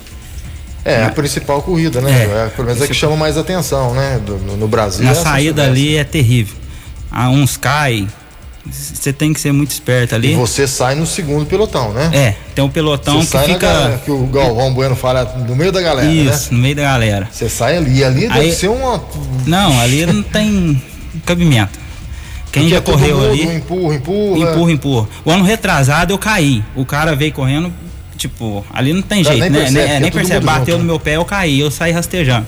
É, 0.83 1.05
a 1.05 1.09
principal 1.09 1.61
corrida, 1.61 2.01
né? 2.01 2.11
É. 2.11 2.45
É, 2.45 2.49
pelo 2.55 2.67
menos 2.67 2.81
é 2.81 2.87
que 2.87 2.93
chama 2.93 3.15
mais 3.15 3.37
atenção, 3.37 3.93
né? 3.93 4.19
Do- 4.25 4.37
no, 4.37 4.57
no 4.57 4.67
Brasil. 4.67 5.05
Na 5.05 5.11
é 5.11 5.15
saída 5.15 5.63
ali 5.63 5.95
é 5.95 6.03
terrível. 6.03 6.55
Ah, 7.11 7.29
uns 7.29 7.55
caem. 7.55 8.07
Você 8.69 9.11
tem 9.11 9.33
que 9.33 9.39
ser 9.39 9.51
muito 9.51 9.71
esperto 9.71 10.13
ali. 10.13 10.33
E 10.33 10.35
você 10.35 10.67
sai 10.67 10.93
no 10.95 11.05
segundo 11.07 11.45
pelotão, 11.47 11.91
né? 11.93 12.11
É, 12.13 12.35
tem 12.53 12.63
um 12.63 12.69
pelotão 12.69 13.15
Você 13.15 13.25
que 13.25 13.31
sai 13.31 13.47
na 13.47 13.57
galera, 13.57 13.91
fica. 13.93 14.05
que 14.05 14.11
o 14.11 14.27
Galvão 14.27 14.71
Bueno 14.73 14.95
fala 14.95 15.23
no 15.47 15.55
meio 15.55 15.71
da 15.71 15.81
galera, 15.81 16.07
né? 16.07 16.13
Isso, 16.13 16.53
no 16.53 16.59
meio 16.59 16.75
da 16.75 16.83
galera. 16.83 17.27
Você 17.31 17.49
sai 17.49 17.77
ali, 17.77 17.97
e 17.97 18.03
ali 18.03 18.21
deve 18.27 18.39
Aí- 18.39 18.51
ser 18.53 18.67
uma. 18.69 19.03
Não, 19.47 19.79
ali 19.79 20.05
não 20.05 20.21
tem 20.21 20.81
cabimento. 21.25 21.79
Quem 22.51 22.63
Porque 22.63 22.75
já 22.75 22.77
é 22.77 22.81
correu 22.81 23.17
mundo, 23.17 23.29
ali. 23.29 23.43
Empurra, 23.55 23.95
empurra. 23.95 24.39
Empurra, 24.51 24.71
empurra. 24.71 25.07
O 25.25 25.31
ano 25.31 25.43
retrasado 25.43 26.13
eu 26.13 26.17
caí. 26.19 26.63
O 26.75 26.85
cara 26.85 27.15
veio 27.15 27.31
correndo, 27.31 27.73
tipo, 28.21 28.65
ali 28.73 28.93
não 28.93 29.01
tem 29.01 29.23
Cara, 29.23 29.35
jeito, 29.35 29.51
nem 29.51 29.51
né? 29.51 29.59
percebe, 29.65 29.79
Nem- 29.85 29.93
é, 29.93 29.97
é 29.97 29.99
nem 29.99 30.11
percebe. 30.11 30.45
Bateu 30.45 30.65
junto, 30.75 30.77
no 30.79 30.85
meu 30.85 30.99
pé, 30.99 31.15
eu 31.17 31.25
caí, 31.25 31.59
eu 31.59 31.69
saí 31.71 31.91
rastejando. 31.91 32.45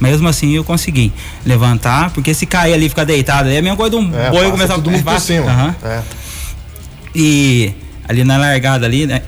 Mesmo 0.00 0.28
assim 0.28 0.52
eu 0.52 0.64
consegui 0.64 1.12
levantar, 1.46 2.10
porque 2.10 2.34
se 2.34 2.46
cair 2.46 2.74
ali 2.74 2.86
e 2.86 2.88
ficar 2.88 3.04
deitado, 3.04 3.48
aí 3.48 3.56
é 3.56 3.58
a 3.58 3.62
mesma 3.62 3.76
coisa 3.76 3.90
de 3.90 3.96
um 4.04 4.14
É, 4.14 4.30
boi 4.30 4.50
começar 4.50 4.74
todo 4.74 4.90
mundo 4.90 5.02
por 5.02 5.12
passa- 5.12 5.26
cima. 5.26 5.50
Aham. 5.50 5.76
É. 5.84 6.02
E 7.14 7.72
ali 8.08 8.24
na 8.24 8.36
largada 8.36 8.86
ali, 8.86 9.06
né, 9.06 9.22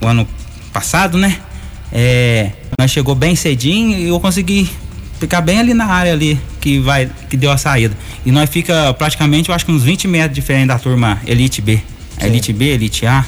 o 0.00 0.06
ano 0.06 0.26
passado, 0.72 1.18
né? 1.18 1.36
É, 1.92 2.50
nós 2.78 2.90
chegou 2.90 3.14
bem 3.14 3.36
cedinho 3.36 3.96
e 3.98 4.08
eu 4.08 4.18
consegui 4.18 4.68
ficar 5.20 5.40
bem 5.40 5.60
ali 5.60 5.72
na 5.74 5.86
área 5.86 6.12
ali 6.12 6.38
que 6.60 6.78
vai 6.80 7.08
que 7.30 7.36
deu 7.36 7.50
a 7.50 7.56
saída. 7.56 7.94
E 8.24 8.32
nós 8.32 8.48
fica 8.50 8.92
praticamente, 8.94 9.48
eu 9.50 9.54
acho 9.54 9.64
que 9.64 9.72
uns 9.72 9.82
20 9.82 10.08
metros 10.08 10.34
diferente 10.34 10.68
da 10.68 10.78
turma 10.78 11.20
Elite 11.26 11.60
B. 11.60 11.80
A 12.16 12.22
Sim. 12.22 12.26
Elite 12.28 12.52
B, 12.52 12.64
Elite 12.72 13.06
A. 13.06 13.24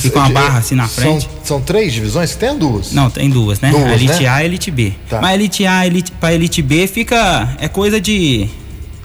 Fica 0.00 0.18
uma 0.18 0.28
barra 0.30 0.58
assim 0.58 0.74
na 0.74 0.88
frente. 0.88 1.22
São, 1.24 1.44
são 1.44 1.60
três 1.60 1.92
divisões? 1.92 2.34
Tem 2.34 2.56
duas? 2.56 2.92
Não, 2.92 3.10
tem 3.10 3.28
duas, 3.30 3.60
né? 3.60 3.70
Duas, 3.70 3.84
a 3.84 3.94
Elite 3.94 4.22
né? 4.22 4.28
A 4.28 4.42
e 4.42 4.46
Elite 4.46 4.70
B. 4.70 4.92
Tá. 5.08 5.20
Mas 5.20 5.34
Elite 5.34 5.66
A 5.66 5.86
elite, 5.86 6.12
pra 6.12 6.32
Elite 6.32 6.62
B 6.62 6.86
fica. 6.86 7.54
É 7.58 7.68
coisa 7.68 8.00
de. 8.00 8.48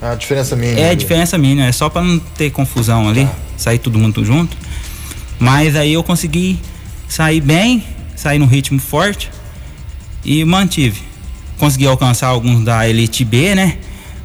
A 0.00 0.14
diferença 0.14 0.54
mínima. 0.56 0.78
É 0.80 0.90
a 0.90 0.94
diferença 0.94 1.36
mínima, 1.36 1.66
é 1.66 1.72
só 1.72 1.88
pra 1.88 2.02
não 2.02 2.18
ter 2.18 2.50
confusão 2.50 3.08
ali, 3.08 3.24
Tá. 3.24 3.32
sair 3.56 3.78
todo 3.78 3.98
mundo 3.98 4.24
junto. 4.24 4.56
Mas 5.38 5.74
aí 5.76 5.92
eu 5.92 6.02
consegui 6.04 6.58
sair 7.08 7.40
bem, 7.40 7.82
sair 8.16 8.38
num 8.38 8.46
ritmo 8.46 8.78
forte 8.80 9.30
e 10.24 10.44
mantive. 10.44 11.00
Consegui 11.58 11.86
alcançar 11.86 12.28
alguns 12.28 12.64
da 12.64 12.88
Elite 12.88 13.24
B, 13.24 13.54
né? 13.54 13.78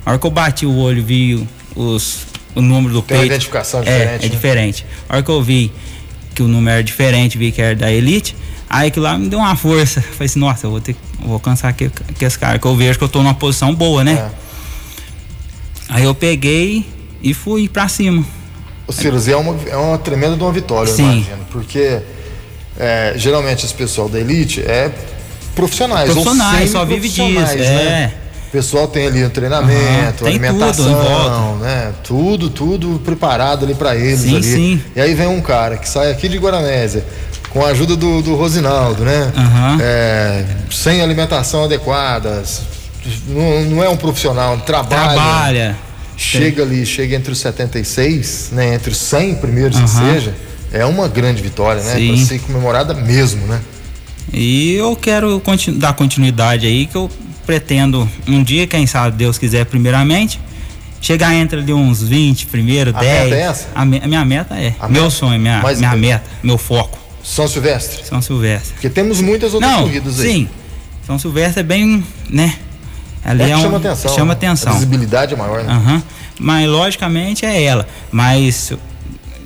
A 0.05 0.11
hora 0.11 0.19
que 0.19 0.27
eu 0.27 0.31
bati 0.31 0.65
o 0.65 0.75
olho, 0.75 1.03
vi 1.03 1.47
os, 1.75 2.19
o 2.53 2.61
número 2.61 2.93
do 2.93 3.01
Tem 3.01 3.17
peito. 3.17 3.31
identificação 3.33 3.79
é, 3.79 3.83
diferente, 3.83 4.07
É 4.19 4.21
né? 4.21 4.29
diferente. 4.29 4.85
A 5.09 5.13
hora 5.13 5.23
que 5.23 5.31
eu 5.31 5.41
vi 5.41 5.71
que 6.33 6.43
o 6.43 6.47
número 6.47 6.75
era 6.75 6.83
diferente, 6.83 7.37
vi 7.37 7.51
que 7.51 7.61
era 7.61 7.75
da 7.75 7.91
Elite, 7.91 8.35
aí 8.69 8.87
aquilo 8.87 9.05
lá 9.05 9.17
me 9.17 9.29
deu 9.29 9.39
uma 9.39 9.55
força. 9.55 10.01
Falei 10.13 10.25
assim, 10.25 10.39
nossa, 10.39 10.65
eu 10.65 10.71
vou 10.71 10.81
ter 10.81 10.95
eu 11.19 11.27
vou 11.27 11.33
alcançar 11.35 11.69
aqui, 11.69 11.85
aqui 11.85 12.25
esse 12.25 12.37
cara, 12.37 12.59
que 12.59 12.65
eu 12.65 12.75
vejo 12.75 12.97
que 12.97 13.03
eu 13.05 13.09
tô 13.09 13.19
numa 13.23 13.33
posição 13.33 13.73
boa, 13.73 14.03
né? 14.03 14.13
É. 14.13 14.43
Aí 15.89 16.03
eu 16.03 16.13
peguei 16.13 16.85
e 17.21 17.33
fui 17.33 17.69
pra 17.69 17.87
cima. 17.87 18.25
Ô, 18.85 18.91
Silas, 18.91 19.27
é 19.27 19.35
uma, 19.35 19.55
é 19.69 19.77
uma 19.77 19.97
tremenda 19.97 20.35
de 20.35 20.43
uma 20.43 20.51
vitória, 20.51 20.89
eu 20.89 20.95
Sim. 20.95 21.03
imagino. 21.03 21.45
Porque 21.49 22.01
é, 22.77 23.13
geralmente 23.15 23.65
esse 23.65 23.73
pessoal 23.73 24.09
da 24.09 24.19
elite 24.19 24.59
é 24.61 24.91
profissionais. 25.55 26.11
Profissionais, 26.11 26.69
só 26.71 26.83
vive 26.83 27.07
disso, 27.07 27.23
né? 27.55 27.63
é. 27.63 28.22
Pessoal 28.53 28.87
tem 28.87 29.07
ali 29.07 29.23
o 29.23 29.31
treinamento, 29.31 30.23
tem 30.23 30.27
alimentação, 30.35 30.85
tudo 30.85 31.63
né? 31.63 31.91
Tudo, 32.03 32.49
tudo 32.51 33.01
preparado 33.03 33.65
ali 33.65 33.73
pra 33.73 33.95
eles 33.95 34.19
Sim, 34.21 34.35
ali. 34.35 34.43
sim. 34.43 34.81
E 34.95 35.01
aí 35.01 35.15
vem 35.15 35.25
um 35.27 35.41
cara 35.41 35.75
que 35.75 35.89
sai 35.89 36.11
aqui 36.11 36.29
de 36.29 36.37
Guaranésia 36.37 37.03
com 37.49 37.65
a 37.65 37.69
ajuda 37.69 37.95
do, 37.95 38.21
do 38.21 38.35
Rosinaldo, 38.35 39.03
né? 39.03 39.31
Aham. 39.35 39.77
É, 39.81 40.45
sem 40.69 41.01
alimentação 41.01 41.63
adequada, 41.63 42.43
não, 43.27 43.61
não 43.65 43.83
é 43.83 43.89
um 43.89 43.97
profissional, 43.97 44.55
trabalha. 44.59 45.13
Trabalha. 45.13 45.75
Chega 46.15 46.61
ali, 46.61 46.85
chega 46.85 47.15
entre 47.15 47.31
os 47.31 47.39
76, 47.39 48.49
né? 48.51 48.75
Entre 48.75 48.91
os 48.91 48.97
100 48.97 49.33
primeiros 49.35 49.77
que 49.79 49.83
Aham. 49.97 50.13
seja, 50.13 50.35
é 50.71 50.85
uma 50.85 51.07
grande 51.07 51.41
vitória, 51.41 51.81
né? 51.81 51.95
Sim. 51.95 52.07
Pra 52.15 52.17
ser 52.25 52.39
comemorada 52.41 52.93
mesmo, 52.93 53.47
né? 53.47 53.59
E 54.31 54.75
eu 54.75 54.95
quero 54.95 55.39
continu- 55.39 55.79
dar 55.79 55.93
continuidade 55.93 56.67
aí, 56.67 56.85
que 56.85 56.95
eu 56.95 57.09
pretendo 57.45 58.09
um 58.27 58.43
dia, 58.43 58.65
quem 58.67 58.85
sabe 58.87 59.17
Deus 59.17 59.37
quiser, 59.37 59.65
primeiramente, 59.65 60.39
chegar 61.01 61.33
entre 61.35 61.59
ali 61.59 61.73
uns 61.73 62.01
20 62.01 62.45
primeiro, 62.47 62.91
A 62.95 62.99
10. 62.99 63.23
meta 63.29 63.35
é 63.35 63.39
essa? 63.41 63.67
A, 63.75 63.85
me- 63.85 64.01
a 64.03 64.07
minha 64.07 64.23
meta 64.25 64.55
é. 64.55 64.73
A 64.79 64.87
meu 64.87 65.03
meta? 65.03 65.15
sonho, 65.15 65.39
minha, 65.39 65.61
Mas- 65.61 65.79
minha 65.79 65.95
meta, 65.95 66.23
meu 66.41 66.57
foco. 66.57 66.97
São 67.23 67.47
Silvestre. 67.47 68.05
São 68.05 68.21
Silvestre. 68.21 68.73
Porque 68.73 68.89
temos 68.89 69.21
muitas 69.21 69.53
outras 69.53 69.71
Não, 69.71 69.83
corridas 69.83 70.19
aí. 70.19 70.27
sim. 70.31 70.49
São 71.05 71.17
Silvestre 71.19 71.59
é 71.61 71.63
bem, 71.63 72.03
né? 72.29 72.55
Ali 73.23 73.43
É 73.43 73.49
é 73.51 73.57
um, 73.57 73.61
chama 73.61 73.77
atenção. 73.77 74.13
Chama 74.13 74.25
né? 74.25 74.31
A 74.31 74.33
atenção. 74.33 74.73
visibilidade 74.73 75.33
é 75.33 75.37
maior, 75.37 75.63
né? 75.63 75.71
Aham. 75.71 76.03
Mas 76.39 76.67
logicamente 76.67 77.45
é 77.45 77.63
ela. 77.63 77.87
Mas 78.11 78.73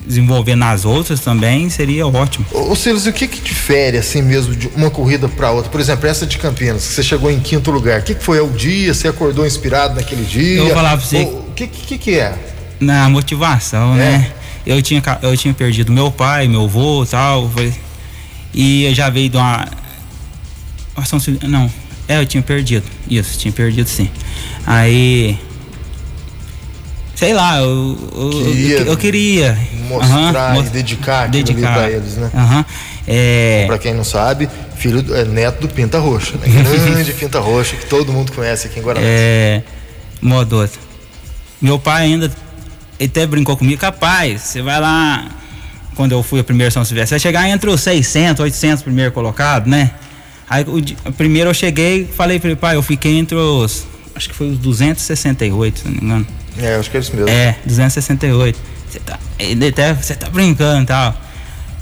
desenvolver 0.08 0.56
nas 0.56 0.86
outras 0.86 1.20
também 1.20 1.70
seria 1.70 2.08
ótimo. 2.08 2.46
Ô, 2.54 2.74
Silas, 2.76 3.06
e 3.06 3.10
o 3.10 3.14
que 3.14 3.28
que 3.28 3.42
difere 3.42 3.98
assim 3.98 4.22
mesmo 4.22 4.56
de 4.56 4.68
uma 4.76 4.90
corrida 4.90 5.28
para 5.28 5.52
outra? 5.52 5.70
Por 5.70 5.82
exemplo, 5.82 6.08
essa 6.08 6.26
de 6.26 6.38
Campinas, 6.38 6.88
que 6.88 6.94
você 6.94 7.04
chegou 7.04 7.30
em 7.30 7.40
quinto 7.40 7.70
lugar. 7.72 8.00
O 8.00 8.04
que, 8.04 8.16
que 8.16 8.24
foi? 8.24 8.38
É 8.38 8.42
o 8.42 8.48
dia? 8.50 8.94
Você 8.94 9.08
acordou 9.08 9.46
inspirado 9.46 9.96
naquele 9.96 10.24
dia? 10.24 10.60
Eu 10.60 10.66
vou 10.68 10.74
falar 10.74 10.96
pra 10.98 11.06
você- 11.06 11.24
O 11.24 11.52
que, 11.56 11.68
que 11.68 11.98
que 11.98 12.20
é? 12.20 12.34
na 12.80 13.10
motivação, 13.10 13.94
É. 13.96 13.98
né? 13.98 14.32
Eu 14.66 14.82
tinha, 14.82 15.02
eu 15.22 15.36
tinha 15.38 15.54
perdido 15.54 15.92
meu 15.92 16.12
pai, 16.12 16.48
meu 16.48 16.66
avô 16.66 17.06
tal. 17.06 17.50
Foi, 17.50 17.74
e 18.54 18.84
eu 18.86 18.94
já 18.94 19.10
veio 19.10 19.30
de 19.30 19.38
uma. 19.38 19.68
Não, 21.44 21.72
é, 22.08 22.20
eu 22.20 22.26
tinha 22.26 22.44
perdido. 22.44 22.86
Isso, 23.10 23.38
tinha 23.40 23.52
perdido 23.52 23.88
sim. 23.88 24.10
Aí. 24.66 25.38
Sei 27.18 27.34
lá, 27.34 27.58
eu, 27.60 27.98
eu, 28.16 28.30
Queria 28.44 28.78
eu, 28.78 28.86
eu 28.86 28.98
queria. 28.98 29.58
mostrar 29.90 30.52
Aham, 30.52 30.60
e 30.60 30.70
dedicar 30.70 31.28
dedicar. 31.28 31.74
pra 31.74 31.90
eles, 31.90 32.16
né? 32.16 32.30
Aham. 32.34 32.66
É, 33.08 33.64
Pra 33.66 33.80
quem 33.80 33.92
não 33.94 34.04
sabe, 34.04 34.48
filho 34.78 35.02
do- 35.02 35.16
é 35.16 35.26
neto 35.26 35.62
do 35.62 35.68
Pinta 35.70 35.98
Roxa, 35.98 36.34
né? 36.38 36.46
Grande 36.48 37.14
Pinta 37.18 37.40
Roxa, 37.40 37.76
que 37.76 37.88
todo 37.88 38.14
mundo 38.14 38.32
conhece 38.34 38.68
aqui 38.68 38.80
em 38.80 38.84
Guarani. 38.84 39.06
É. 39.08 39.64
Modoto. 40.22 40.78
Meu 41.60 41.80
pai 41.80 42.04
ainda. 42.04 42.32
Ele 43.00 43.10
até 43.10 43.26
brincou 43.26 43.58
comigo, 43.58 43.80
capaz, 43.82 44.42
você 44.42 44.62
vai 44.62 44.80
lá. 44.80 45.26
Quando 45.96 46.12
eu 46.12 46.22
fui 46.22 46.40
a 46.40 46.44
primeira 46.44 46.70
São 46.70 46.86
Silvestre, 46.86 47.14
vai 47.16 47.20
chegar 47.20 47.50
entre 47.50 47.68
os 47.70 47.82
600, 47.82 48.42
800 48.44 48.84
primeiro 48.84 49.12
colocado, 49.12 49.68
né? 49.68 49.90
Aí 50.48 50.64
o, 50.64 51.12
primeiro 51.14 51.50
eu 51.50 51.54
cheguei, 51.56 52.06
falei 52.06 52.40
pra 52.40 52.50
ele, 52.52 52.56
pai, 52.60 52.76
eu 52.76 52.84
fiquei 52.84 53.18
entre 53.18 53.36
os. 53.36 53.86
Acho 54.16 54.30
que 54.30 54.36
foi 54.36 54.50
os 54.52 54.58
268, 54.60 55.80
se 55.80 55.86
não 55.86 55.92
me 55.94 56.00
engano. 56.04 56.28
É, 56.60 56.76
acho 56.76 56.90
que 56.90 56.98
é 56.98 57.00
isso 57.00 57.16
mesmo. 57.16 57.30
É, 57.30 57.56
268. 57.66 58.60
Você 58.90 59.00
tá, 59.00 59.20
ele 59.38 59.68
até, 59.68 59.94
você 59.94 60.16
tá 60.16 60.30
brincando 60.30 60.84
e 60.84 60.86
tal. 60.86 61.22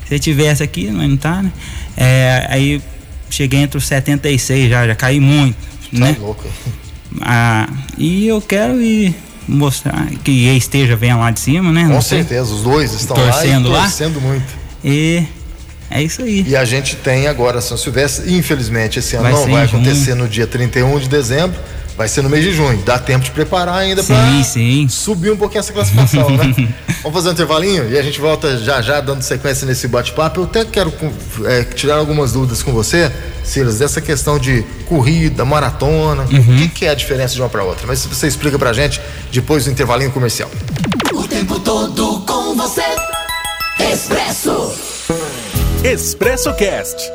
Se 0.08 0.20
tivesse 0.20 0.62
aqui, 0.64 0.90
mas 0.92 1.10
não 1.10 1.18
tá, 1.18 1.42
né? 1.42 1.52
É, 1.98 2.48
aí 2.50 2.82
cheguei 3.30 3.60
entre 3.62 3.78
os 3.78 3.86
76 3.88 4.70
já, 4.70 4.86
já 4.88 4.96
caí 4.96 5.20
muito, 5.20 5.56
Tá 5.92 6.00
né? 6.00 6.16
louco. 6.20 6.44
Ah, 7.22 7.70
e 7.98 8.28
eu 8.28 8.42
quero 8.42 8.82
ir 8.82 9.16
mostrar 9.48 10.06
que 10.22 10.32
esteja 10.58 10.98
venha 10.98 11.16
lá 11.16 11.32
de 11.32 11.40
cima, 11.40 11.72
né? 11.72 11.84
Com 11.84 11.90
Não 11.94 12.02
sei. 12.02 12.18
certeza, 12.20 12.54
os 12.54 12.62
dois 12.62 12.92
estão 12.92 13.16
Torcendo 13.16 13.70
lá 13.70 13.78
lá? 13.78 13.84
e 13.86 13.88
torcendo 13.88 14.20
muito. 14.20 14.44
E 14.84 15.24
é 15.90 16.04
isso 16.04 16.22
aí. 16.24 16.44
E 16.46 16.58
a 16.58 16.66
gente 16.66 16.98
tem 16.98 17.28
agora 17.28 17.62
São 17.62 17.78
Silvestre, 17.78 18.36
infelizmente 18.36 19.00
esse 19.00 19.16
ano 19.16 19.24
Vai 19.24 19.32
não 19.32 19.40
vai 19.48 19.64
em 19.64 19.68
junho. 19.70 19.82
acontecer 19.84 20.14
no 20.14 20.28
dia 20.28 20.46
31 20.46 21.00
de 21.00 21.08
dezembro, 21.08 21.58
vai 21.98 22.08
ser 22.08 22.22
no 22.22 22.30
mês 22.30 22.44
de 22.44 22.54
junho. 22.54 22.78
Dá 22.86 22.98
tempo 23.00 23.24
de 23.24 23.32
preparar 23.32 23.76
ainda 23.78 24.04
para 24.04 24.16
subir 24.90 25.32
um 25.32 25.38
pouquinho 25.38 25.60
essa 25.60 25.72
classificação, 25.74 26.30
né? 26.30 26.54
Vamos 27.02 27.14
fazer 27.18 27.30
um 27.30 27.32
intervalinho 27.34 27.90
e 27.90 27.98
a 27.98 28.02
gente 28.02 28.20
volta 28.20 28.58
já 28.58 28.82
já 28.82 29.00
dando 29.00 29.22
sequência 29.22 29.66
nesse 29.68 29.88
bate-papo. 29.88 30.40
Eu 30.42 30.44
até 30.46 30.66
quero 30.66 30.94
é, 31.46 31.64
tirar 31.64 31.96
algumas 31.98 32.32
dúvidas 32.34 32.62
com 32.64 32.72
você, 32.74 33.12
Silas, 33.44 33.80
dessa 33.80 34.02
questão 34.02 34.40
de 34.40 34.64
corrida, 34.88 35.46
maratona, 35.46 36.24
Uhum. 36.24 36.40
o 36.56 36.58
que, 36.58 36.68
que 36.70 36.86
é 36.86 36.90
a 36.90 36.96
diferença 36.96 37.34
de 37.36 37.42
uma 37.42 37.50
para 37.50 37.64
outra. 37.64 37.86
Mas 37.88 38.06
você 38.06 38.28
explica 38.28 38.58
pra 38.58 38.74
gente 38.74 39.00
depois 39.32 39.66
do 39.66 39.72
intervalinho 39.72 40.12
comercial. 40.12 40.50
O 41.14 41.24
tempo 41.28 41.60
todo 41.60 42.22
com 42.22 42.56
você. 42.56 42.84
Expresso. 43.80 44.74
Expresso 45.84 46.54
Cast. 46.56 47.12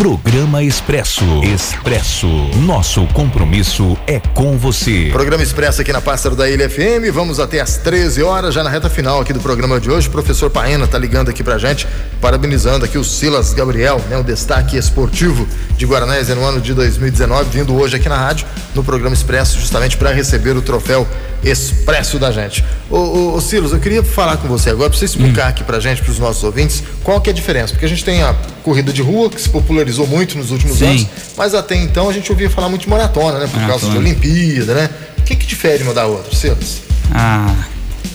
Programa 0.00 0.62
Expresso. 0.62 1.26
Expresso. 1.44 2.26
Nosso 2.64 3.06
compromisso 3.08 3.98
é 4.06 4.18
com 4.18 4.56
você. 4.56 5.10
Programa 5.12 5.42
Expresso 5.42 5.82
aqui 5.82 5.92
na 5.92 6.00
Pássaro 6.00 6.34
da 6.34 6.48
Ilha 6.48 6.70
FM. 6.70 7.12
Vamos 7.12 7.38
até 7.38 7.60
às 7.60 7.76
13 7.76 8.22
horas, 8.22 8.54
já 8.54 8.64
na 8.64 8.70
reta 8.70 8.88
final 8.88 9.20
aqui 9.20 9.34
do 9.34 9.40
programa 9.40 9.78
de 9.78 9.90
hoje. 9.90 10.08
Professor 10.08 10.48
Paena 10.48 10.86
tá 10.86 10.96
ligando 10.96 11.28
aqui 11.28 11.44
pra 11.44 11.58
gente, 11.58 11.86
parabenizando 12.18 12.86
aqui 12.86 12.96
o 12.96 13.04
Silas 13.04 13.52
Gabriel, 13.52 14.00
né, 14.08 14.16
o 14.16 14.24
destaque 14.24 14.78
esportivo 14.78 15.46
de 15.76 15.84
Guaranésia 15.84 16.34
no 16.34 16.46
ano 16.46 16.62
de 16.62 16.72
2019, 16.72 17.50
vindo 17.50 17.76
hoje 17.76 17.96
aqui 17.96 18.08
na 18.08 18.16
rádio, 18.16 18.46
no 18.74 18.82
programa 18.82 19.14
Expresso, 19.14 19.60
justamente 19.60 19.98
para 19.98 20.10
receber 20.12 20.56
o 20.56 20.62
troféu 20.62 21.06
Expresso 21.42 22.18
da 22.18 22.30
gente. 22.30 22.62
Ô, 22.90 22.96
ô, 22.98 23.34
ô, 23.34 23.40
Silas, 23.40 23.72
eu 23.72 23.78
queria 23.80 24.02
falar 24.02 24.36
com 24.36 24.46
você 24.46 24.70
agora, 24.70 24.90
pra 24.90 24.98
você 24.98 25.06
explicar 25.06 25.48
aqui 25.48 25.64
pra 25.64 25.80
gente, 25.80 26.02
pros 26.02 26.18
nossos 26.18 26.44
ouvintes, 26.44 26.82
qual 27.02 27.20
que 27.20 27.30
é 27.30 27.32
a 27.32 27.34
diferença. 27.34 27.72
Porque 27.72 27.86
a 27.86 27.88
gente 27.88 28.04
tem 28.04 28.22
a 28.22 28.34
corrida 28.62 28.92
de 28.92 29.00
rua, 29.00 29.30
que 29.30 29.40
se 29.40 29.48
popularizou 29.48 30.06
muito 30.06 30.36
nos 30.36 30.50
últimos 30.50 30.78
Sim. 30.78 30.86
anos, 30.86 31.06
mas 31.36 31.54
até 31.54 31.76
então 31.76 32.08
a 32.08 32.12
gente 32.12 32.30
ouvia 32.30 32.50
falar 32.50 32.68
muito 32.68 32.82
de 32.82 32.88
maratona, 32.90 33.38
né? 33.38 33.46
Por 33.46 33.58
causa 33.60 33.86
de 33.88 33.92
Maratona. 33.92 33.98
Olimpíada, 34.00 34.74
né? 34.74 34.90
O 35.18 35.22
que, 35.22 35.34
que 35.36 35.46
difere 35.46 35.82
uma 35.82 35.94
da 35.94 36.06
outra, 36.06 36.34
Silas? 36.36 36.82
Ah, 37.12 37.54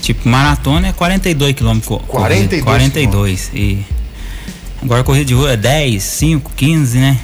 tipo, 0.02 0.28
maratona 0.30 0.90
é 0.90 0.94
42 0.94 1.56
quilômetros. 1.56 1.88
co- 1.88 2.00
42 2.06 2.64
corrida, 2.64 2.92
42. 2.92 3.50
E 3.54 3.86
agora 4.84 5.04
corrida 5.04 5.26
de 5.26 5.34
rua 5.34 5.54
é 5.54 5.58
10, 5.58 6.04
5, 6.04 6.52
15, 6.56 6.98
né? 7.00 7.18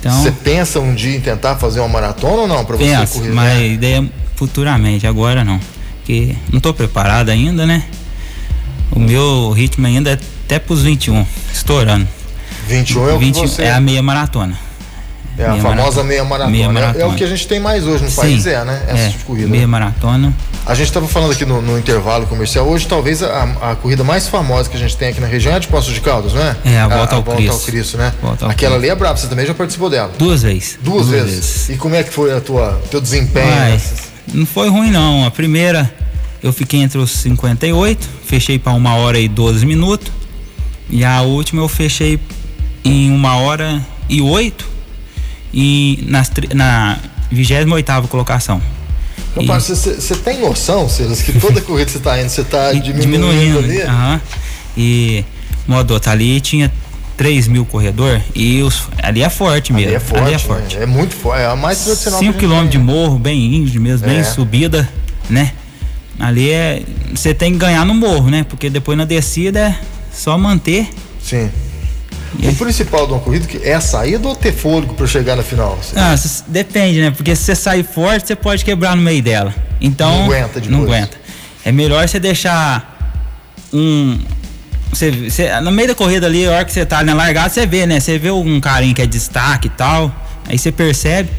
Então, 0.00 0.20
Você 0.20 0.32
pensa 0.32 0.80
um 0.80 0.92
dia 0.96 1.16
em 1.16 1.20
tentar 1.20 1.54
fazer 1.56 1.78
uma 1.78 1.88
maratona 1.88 2.42
ou 2.42 2.48
não 2.48 2.64
para 2.64 2.76
você 2.76 2.84
penso, 2.84 3.12
correr? 3.20 3.30
mas 3.30 3.54
né? 3.60 3.66
ideia 3.68 4.10
futuramente, 4.46 5.06
agora 5.06 5.44
não. 5.44 5.60
Porque 5.98 6.34
não 6.52 6.58
tô 6.58 6.74
preparado 6.74 7.28
ainda, 7.30 7.64
né? 7.64 7.84
O 8.90 8.98
meu 8.98 9.52
ritmo 9.52 9.86
ainda 9.86 10.10
é 10.10 10.14
até 10.14 10.58
pros 10.58 10.82
21, 10.82 11.24
estourando. 11.54 12.08
21 12.68 13.08
é 13.08 13.12
o 13.14 13.18
que 13.18 13.24
20 13.26 13.36
você 13.36 13.62
é 13.62 13.72
a 13.72 13.80
meia 13.80 14.02
maratona. 14.02 14.58
é 15.38 15.44
a 15.44 15.50
meia 15.50 15.62
famosa 15.62 16.02
maratona. 16.02 16.04
meia 16.08 16.24
maratona. 16.24 16.50
Meia 16.50 16.62
É- 16.62 16.66
É, 16.66 16.68
o 16.68 16.72
maratona. 16.72 17.14
que 17.14 17.24
a 17.24 17.26
gente 17.28 17.46
tem 17.46 17.60
mais 17.60 17.86
hoje 17.86 18.04
no 18.04 18.10
país, 18.10 18.44
é, 18.46 18.64
né? 18.64 18.82
Essa 18.88 19.00
é, 19.00 19.14
corrida. 19.24 19.46
Meia 19.48 19.60
né? 19.62 19.66
maratona. 19.68 20.34
A 20.66 20.74
gente 20.74 20.88
estava 20.88 21.06
falando 21.08 21.32
aqui 21.32 21.44
no, 21.46 21.62
no 21.62 21.78
intervalo 21.78 22.26
comercial. 22.26 22.66
Hoje, 22.68 22.86
talvez 22.86 23.22
a, 23.22 23.42
a 23.70 23.74
corrida 23.76 24.02
mais 24.04 24.28
famosa 24.28 24.68
que 24.68 24.76
a 24.76 24.80
gente 24.80 24.96
tem 24.96 25.08
aqui 25.08 25.20
na 25.20 25.26
região 25.28 25.52
é 25.52 25.56
a 25.56 25.58
de 25.60 25.68
Poços 25.68 25.94
de 25.94 26.00
Caldas, 26.00 26.34
não 26.34 26.42
é? 26.42 26.78
A 26.80 26.88
Volta 26.88 27.14
ao 27.14 27.22
Volta 27.22 27.30
ao 27.30 27.36
Cristo. 27.36 27.66
Cristo, 27.66 27.96
né? 27.96 28.12
Volta 28.20 28.44
ao 28.44 28.50
Aquela 28.50 28.72
Cristo. 28.74 28.74
ali 28.74 28.88
é 28.90 28.94
braba. 28.94 29.16
Você 29.16 29.26
também 29.28 29.46
já 29.46 29.54
participou 29.54 29.88
dela? 29.88 30.12
Duas 30.18 30.42
vezes. 30.42 30.78
Duas, 30.82 31.08
vezes. 31.08 31.68
E 31.70 31.76
como 31.76 31.94
é 31.94 32.02
que 32.02 32.12
foi 32.12 32.32
a 32.36 32.40
tua 32.40 32.80
teu 32.90 33.00
desempenho? 33.00 33.46
Ai, 33.52 33.72
nessas? 33.72 34.11
Não 34.32 34.46
foi 34.46 34.68
ruim 34.68 34.90
não. 34.90 35.24
A 35.24 35.30
primeira 35.30 35.92
eu 36.42 36.52
fiquei 36.52 36.80
entre 36.80 36.98
os 36.98 37.10
58, 37.10 38.08
fechei 38.24 38.58
para 38.58 38.72
uma 38.72 38.94
hora 38.96 39.18
e 39.18 39.28
12 39.28 39.64
minutos. 39.64 40.10
E 40.90 41.04
a 41.04 41.22
última 41.22 41.62
eu 41.62 41.68
fechei 41.68 42.18
em 42.84 43.10
uma 43.10 43.36
hora 43.36 43.80
e 44.08 44.20
oito 44.20 44.68
e 45.54 46.04
nas, 46.06 46.30
na 46.54 46.98
28 47.30 48.08
colocação. 48.08 48.60
Rapaz, 49.36 49.68
você 49.68 50.14
tem 50.16 50.40
noção, 50.40 50.88
Silas, 50.88 51.22
que 51.22 51.32
toda 51.38 51.60
corrida 51.60 51.86
que 51.86 51.92
você 51.92 52.00
tá 52.00 52.20
indo, 52.20 52.28
você 52.28 52.44
tá 52.44 52.72
E 52.74 52.80
diminuindo, 52.80 53.58
ali? 53.58 53.80
Aham. 53.82 54.20
E 54.76 55.24
modo 55.66 55.94
outro, 55.94 56.10
ali 56.10 56.40
tinha 56.40 56.70
3 57.16 57.46
mil 57.48 57.64
corredor 57.64 58.20
e 58.34 58.62
os, 58.62 58.88
ali 59.02 59.22
é 59.22 59.28
forte 59.28 59.72
mesmo. 59.72 59.88
Ali 59.88 59.96
é 59.96 60.00
forte, 60.00 60.22
ali 60.22 60.28
é 60.30 60.32
né? 60.32 60.38
forte. 60.38 60.76
é 60.78 60.86
muito 60.86 61.14
forte, 61.14 61.40
é 61.42 61.46
a 61.46 61.56
mais 61.56 61.78
tradicional. 61.84 62.18
5 62.20 62.38
que 62.38 62.44
a 62.44 62.48
gente 62.48 62.58
km 62.64 62.68
de 62.68 62.78
morro, 62.78 63.18
bem 63.18 63.54
íngreme 63.54 63.78
mesmo, 63.78 64.06
É. 64.08 64.14
bem 64.14 64.24
subida, 64.24 64.88
né? 65.30 65.52
Ali 66.18 66.50
é. 66.50 66.82
Você 67.14 67.34
tem 67.34 67.52
que 67.52 67.58
ganhar 67.58 67.84
no 67.84 67.94
morro, 67.94 68.30
né? 68.30 68.44
Porque 68.48 68.70
depois 68.70 68.96
na 68.96 69.04
descida 69.04 69.58
é 69.60 69.78
só 70.12 70.36
manter. 70.38 70.88
Sim. 71.22 71.50
E 72.38 72.46
O 72.46 72.48
aí- 72.48 72.54
principal 72.54 73.06
de 73.06 73.12
uma 73.12 73.20
corrida 73.20 73.46
que 73.46 73.58
é 73.58 73.74
a 73.74 73.80
saída 73.80 74.26
ou 74.26 74.34
ter 74.34 74.52
fôlego 74.52 74.94
para 74.94 75.06
chegar 75.06 75.36
na 75.36 75.42
final? 75.42 75.78
Ah, 75.96 76.14
depende, 76.48 77.00
né? 77.00 77.10
Porque 77.10 77.36
se 77.36 77.42
você 77.44 77.54
sair 77.54 77.84
forte, 77.84 78.26
você 78.28 78.36
pode 78.36 78.64
quebrar 78.64 78.96
no 78.96 79.02
meio 79.02 79.22
dela. 79.22 79.54
Então. 79.80 80.10
Não 80.10 80.24
aguenta 80.26 80.60
depois. 80.60 80.68
Não 80.70 80.82
aguenta. 80.82 81.16
É 81.64 81.70
melhor 81.72 82.08
você 82.08 82.18
deixar 82.18 83.20
um. 83.72 84.18
Você, 84.92 85.10
você- 85.10 85.60
no 85.60 85.70
meio 85.72 85.88
da 85.88 85.94
corrida 85.94 86.26
ali, 86.26 86.46
a 86.46 86.50
hora 86.52 86.64
que 86.64 86.72
você 86.72 86.84
tá 86.84 87.02
na 87.02 87.14
largada, 87.14 87.48
você 87.48 87.66
vê, 87.66 87.86
né? 87.86 87.98
Você 87.98 88.18
vê 88.18 88.30
um 88.30 88.60
carinha 88.60 88.94
que 88.94 89.02
é 89.02 89.06
destaque 89.06 89.68
e 89.68 89.70
tal. 89.70 90.14
Aí 90.46 90.58
você 90.58 90.70
percebe. 90.70 91.30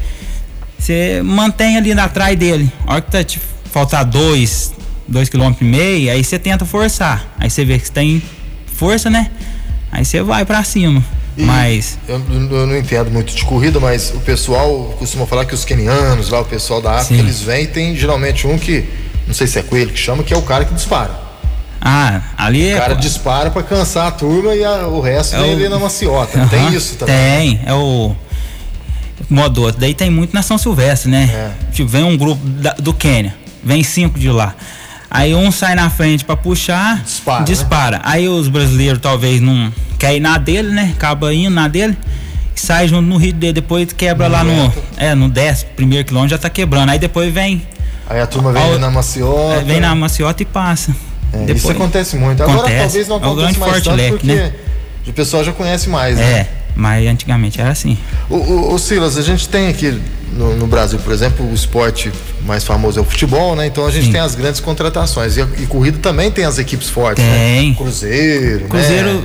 Você 0.78 1.22
mantém 1.24 1.76
ali 1.76 1.92
atrás 1.92 2.36
dele. 2.38 2.70
A 2.86 2.94
hora 2.94 3.02
que 3.02 3.10
tá 3.10 3.22
te 3.22 3.40
faltar 3.72 4.04
dois, 4.04 4.72
dois 5.06 5.28
quilômetros 5.28 5.66
e 5.66 5.70
meio, 5.70 6.10
aí 6.12 6.22
você 6.22 6.38
tenta 6.38 6.64
forçar. 6.64 7.26
Aí 7.38 7.48
você 7.48 7.64
vê 7.64 7.78
que 7.78 7.86
você 7.86 7.92
tem 7.92 8.22
força, 8.66 9.08
né? 9.08 9.30
Aí 9.90 10.04
você 10.04 10.20
vai 10.22 10.44
pra 10.44 10.62
cima. 10.64 11.02
E 11.36 11.42
Mas. 11.42 11.98
Eu, 12.08 12.16
eu 12.28 12.66
não 12.66 12.76
entendo 12.76 13.10
muito 13.10 13.34
de 13.34 13.44
corrida, 13.44 13.78
mas 13.80 14.10
o 14.14 14.20
pessoal 14.20 14.94
costuma 14.98 15.26
falar 15.26 15.44
que 15.44 15.54
os 15.54 15.64
kenianos, 15.64 16.28
lá, 16.28 16.40
o 16.40 16.44
pessoal 16.44 16.82
da 16.82 16.92
África, 16.96 17.14
Sim. 17.14 17.20
eles 17.20 17.40
vêm 17.40 17.64
e 17.64 17.66
tem 17.66 17.96
geralmente 17.96 18.46
um 18.46 18.58
que, 18.58 18.84
não 19.26 19.34
sei 19.34 19.46
se 19.46 19.58
é 19.58 19.62
coelho 19.62 19.90
que 19.92 19.98
chama, 19.98 20.22
que 20.22 20.34
é 20.34 20.36
o 20.36 20.42
cara 20.42 20.64
que 20.64 20.74
dispara. 20.74 21.23
Ah, 21.86 22.22
ali 22.38 22.72
O 22.72 22.76
é. 22.76 22.80
cara 22.80 22.94
dispara 22.94 23.50
para 23.50 23.62
cansar 23.62 24.06
a 24.06 24.10
turma 24.10 24.54
e 24.54 24.64
a- 24.64 24.88
o 24.88 25.00
resto 25.02 25.36
É 25.36 25.54
vem 25.54 25.66
o- 25.66 25.70
na 25.70 25.78
maciota. 25.78 26.38
Aham, 26.38 26.48
Tem 26.48 26.72
isso 26.74 26.94
também. 26.96 27.14
Tem, 27.14 27.60
é 27.66 27.74
o 27.74 28.16
modo 29.28 29.62
outro. 29.62 29.80
Daí 29.80 29.94
tem 29.94 30.10
muito 30.10 30.32
na 30.34 30.42
São 30.42 30.56
Silvestre, 30.58 31.10
né? 31.10 31.30
É. 31.32 31.50
Tipo, 31.72 31.88
vem 31.88 32.02
um 32.02 32.16
grupo 32.16 32.40
da- 32.46 32.72
do 32.74 32.92
Quênia, 32.94 33.34
vem 33.62 33.82
cinco 33.82 34.18
de 34.18 34.30
lá. 34.30 34.54
Aí 35.10 35.34
um 35.34 35.52
sai 35.52 35.74
na 35.74 35.88
frente 35.90 36.24
pra 36.24 36.36
puxar, 36.36 37.02
Dispara, 37.02 37.38
né? 37.40 37.44
dispara. 37.46 38.00
Aí 38.02 38.28
os 38.28 38.48
brasileiros 38.48 38.98
talvez 39.00 39.40
não 39.40 39.72
querem 39.98 40.16
ir 40.16 40.20
na 40.20 40.38
dele, 40.38 40.70
né? 40.72 40.92
Acaba 40.96 41.32
indo 41.32 41.54
na 41.54 41.68
dele, 41.68 41.96
sai 42.54 42.88
junto 42.88 43.02
no 43.02 43.16
ritmo 43.16 43.40
dele, 43.40 43.52
depois 43.52 43.92
quebra 43.92 44.28
Não 44.28 44.36
lá 44.38 44.42
no. 44.42 44.52
aguenta. 44.52 44.82
É, 44.96 45.14
no 45.14 45.28
décimo 45.28 45.70
primeiro 45.76 46.04
quilômetro 46.04 46.30
já 46.36 46.38
tá 46.38 46.50
quebrando. 46.50 46.90
Aí 46.90 46.98
depois 46.98 47.32
vem, 47.32 47.62
Aí 48.08 48.20
a 48.20 48.26
turma 48.26 48.52
vem 48.52 48.62
ali 48.62 48.78
na 48.78 48.90
maciota. 48.90 49.54
é, 49.60 49.62
vem 49.62 49.80
na 49.80 49.94
maciota 49.94 50.42
e 50.42 50.46
passa. 50.46 50.94
É, 51.48 51.52
Isso 51.52 51.70
acontece 51.70 52.16
muito. 52.16 52.42
Agora 52.42 52.58
Acontece. 52.60 52.78
talvez 52.82 53.08
não 53.08 53.16
É 53.16 53.18
aconteça 53.18 53.40
grande 53.42 53.58
mais 53.58 53.72
forte 53.72 53.84
tanto 53.84 53.96
leque, 53.96 54.10
porque 54.12 54.34
né? 54.34 54.52
o 55.06 55.12
pessoal 55.12 55.44
já 55.44 55.52
conhece 55.52 55.88
mais, 55.88 56.16
né? 56.16 56.22
É, 56.40 56.46
mas 56.76 57.06
antigamente 57.06 57.60
era 57.60 57.70
assim. 57.70 57.96
O, 58.30 58.36
o- 58.36 58.74
o 58.74 58.78
Silas, 58.78 59.16
a 59.18 59.22
gente 59.22 59.48
tem 59.48 59.68
aqui 59.68 60.00
no, 60.32 60.56
no 60.56 60.66
Brasil, 60.66 60.98
por 60.98 61.12
exemplo, 61.12 61.48
o 61.48 61.54
esporte 61.54 62.10
mais 62.46 62.64
famoso 62.64 62.98
é 62.98 63.02
o 63.02 63.04
futebol, 63.04 63.54
né? 63.56 63.66
Então 63.66 63.86
a 63.86 63.90
gente 63.90 64.06
Sim. 64.06 64.12
tem 64.12 64.20
as 64.20 64.34
grandes 64.34 64.60
contratações. 64.60 65.36
E, 65.36 65.40
e 65.42 65.66
corrida 65.66 65.98
também 65.98 66.30
tem 66.30 66.44
as 66.44 66.58
equipes 66.58 66.88
fortes, 66.90 67.22
Tem. 67.24 67.70
né? 67.70 67.74
Cruzeiro, 67.76 68.66
Cruzeiro, 68.66 69.14
né? 69.14 69.22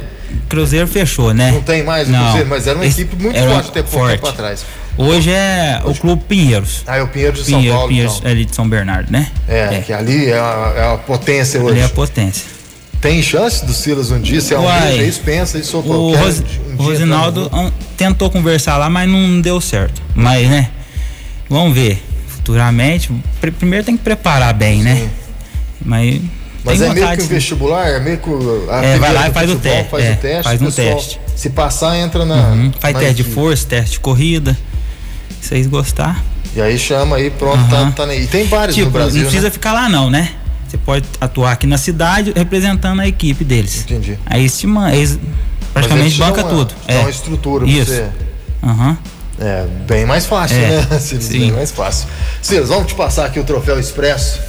Cruzeiro 0.47 0.87
fechou, 0.87 1.33
né? 1.33 1.51
Não 1.51 1.61
tem 1.61 1.83
mais 1.83 2.07
o. 2.07 2.21
Cruzeiro, 2.23 2.47
mas 2.49 2.67
era 2.67 2.77
uma 2.77 2.85
Esse- 2.85 3.01
equipe 3.01 3.21
muito 3.21 3.39
forte 3.39 3.69
até 3.69 3.81
pouco 3.81 3.97
forte. 3.97 4.11
tempo 4.15 4.27
atrás. 4.27 4.63
Hoje 5.01 5.31
é 5.31 5.81
o 5.85 5.95
Clube 5.95 6.23
Pinheiros. 6.27 6.83
Ah, 6.85 6.97
é 6.97 7.01
o 7.01 7.07
Pinheiro 7.07 7.31
de 7.37 7.45
São 7.45 7.57
Pinheiro, 7.57 7.73
Paulo, 7.77 7.87
Pinheiros 7.89 8.17
então. 8.17 8.31
ali 8.31 8.43
de 8.45 8.53
São 8.53 8.67
Bernardo, 8.67 9.09
né? 9.09 9.31
É, 9.47 9.81
que 9.85 9.93
ali 9.93 10.25
é 10.25 10.33
a, 10.37 10.73
é 10.75 10.93
a 10.93 10.97
potência 10.97 11.57
hoje. 11.61 11.71
Ali 11.71 11.79
é 11.79 11.85
a 11.85 11.89
potência. 11.89 12.43
Tem 12.99 13.21
chance 13.23 13.65
do 13.65 13.73
Silas 13.73 14.11
um 14.11 14.19
dia, 14.19 14.41
se 14.41 14.53
é 14.53 14.59
um 14.59 14.63
Uai, 14.65 14.95
dia, 14.95 15.03
isso 15.05 15.21
pensa 15.21 15.57
e 15.57 15.63
só 15.63 15.77
O, 15.77 16.13
Ros- 16.13 16.39
um 16.41 16.43
o 16.43 16.73
entrar 16.73 16.83
Rosinaldo 16.83 17.49
ah, 17.53 17.71
tentou 17.95 18.29
conversar 18.29 18.75
lá, 18.75 18.89
mas 18.89 19.07
não 19.09 19.39
deu 19.39 19.61
certo. 19.61 20.01
Mas, 20.13 20.45
né? 20.49 20.69
Vamos 21.49 21.73
ver. 21.73 22.03
Futuramente, 22.27 23.09
pr- 23.39 23.51
primeiro 23.51 23.85
tem 23.85 23.95
que 23.95 24.03
preparar 24.03 24.53
bem, 24.53 24.81
né? 24.83 25.07
Mas, 25.81 26.19
Mas 26.65 26.79
tem 26.79 26.89
é 26.89 26.93
meio 26.93 27.07
que 27.07 27.13
um 27.19 27.21
sim. 27.21 27.27
vestibular, 27.27 27.87
é 27.87 27.99
meio 28.01 28.17
que 28.17 28.29
o- 28.29 28.67
a 28.69 28.83
É, 28.83 28.97
vai 28.97 29.13
lá 29.13 29.29
e 29.29 29.31
faz 29.31 29.49
o 29.49 29.53
futebol 29.53 29.75
teste, 29.77 29.89
Faz 29.91 30.03
é, 30.03 30.11
o 30.11 30.15
teste, 30.17 30.43
faz 30.43 30.61
o 30.61 30.63
um 30.63 30.67
pessoal, 30.67 30.95
teste. 30.97 31.19
Se 31.37 31.49
passar, 31.51 31.97
entra 31.97 32.25
na. 32.25 32.35
Uhum. 32.49 32.71
Faz 32.81 32.93
na 32.93 32.99
teste 32.99 33.15
de 33.15 33.21
equipe. 33.21 33.33
força, 33.35 33.65
teste 33.65 33.91
de 33.91 33.99
corrida. 34.01 34.57
Se 35.41 35.49
vocês 35.49 35.67
gostar. 35.67 36.23
E 36.55 36.61
aí 36.61 36.77
chama 36.79 37.15
aí, 37.17 37.29
pronto, 37.29 37.57
Aham. 37.57 37.91
tá, 37.91 37.97
tá 37.97 38.05
nem- 38.05 38.21
E 38.21 38.27
tem 38.27 38.47
vários 38.47 38.75
Tipo, 38.75 38.87
no 38.87 38.91
Brasil. 38.93 39.17
não 39.21 39.23
precisa 39.27 39.47
né? 39.47 39.51
ficar 39.51 39.71
lá 39.73 39.87
não, 39.87 40.09
né? 40.09 40.31
Você 40.67 40.77
pode 40.77 41.05
atuar 41.19 41.51
aqui 41.53 41.65
na 41.67 41.77
cidade 41.77 42.31
representando 42.35 42.99
a 42.99 43.07
equipe 43.07 43.43
deles. 43.43 43.81
Entendi. 43.81 44.17
Aí 44.25 44.49
te 44.49 44.67
man- 44.67 44.91
eles 44.91 45.17
praticamente 45.73 46.17
banca 46.17 46.41
uma- 46.41 46.49
tudo. 46.49 46.73
dão 46.87 47.01
uma 47.01 47.09
estrutura 47.09 47.65
pra 47.65 47.73
Isso. 47.73 47.91
você. 47.91 48.05
Aham. 48.63 48.97
É, 49.39 49.65
bem 49.87 50.05
mais 50.05 50.25
fácil, 50.25 50.57
É, 50.57 50.69
né? 50.81 50.87
Silas, 50.99 51.23
sim. 51.23 51.39
bem 51.39 51.51
mais 51.53 51.71
fácil. 51.71 52.07
Silas, 52.41 52.69
vamos 52.69 52.87
te 52.87 52.95
passar 52.95 53.25
aqui 53.25 53.39
o 53.39 53.43
troféu 53.43 53.79
Expresso, 53.79 54.39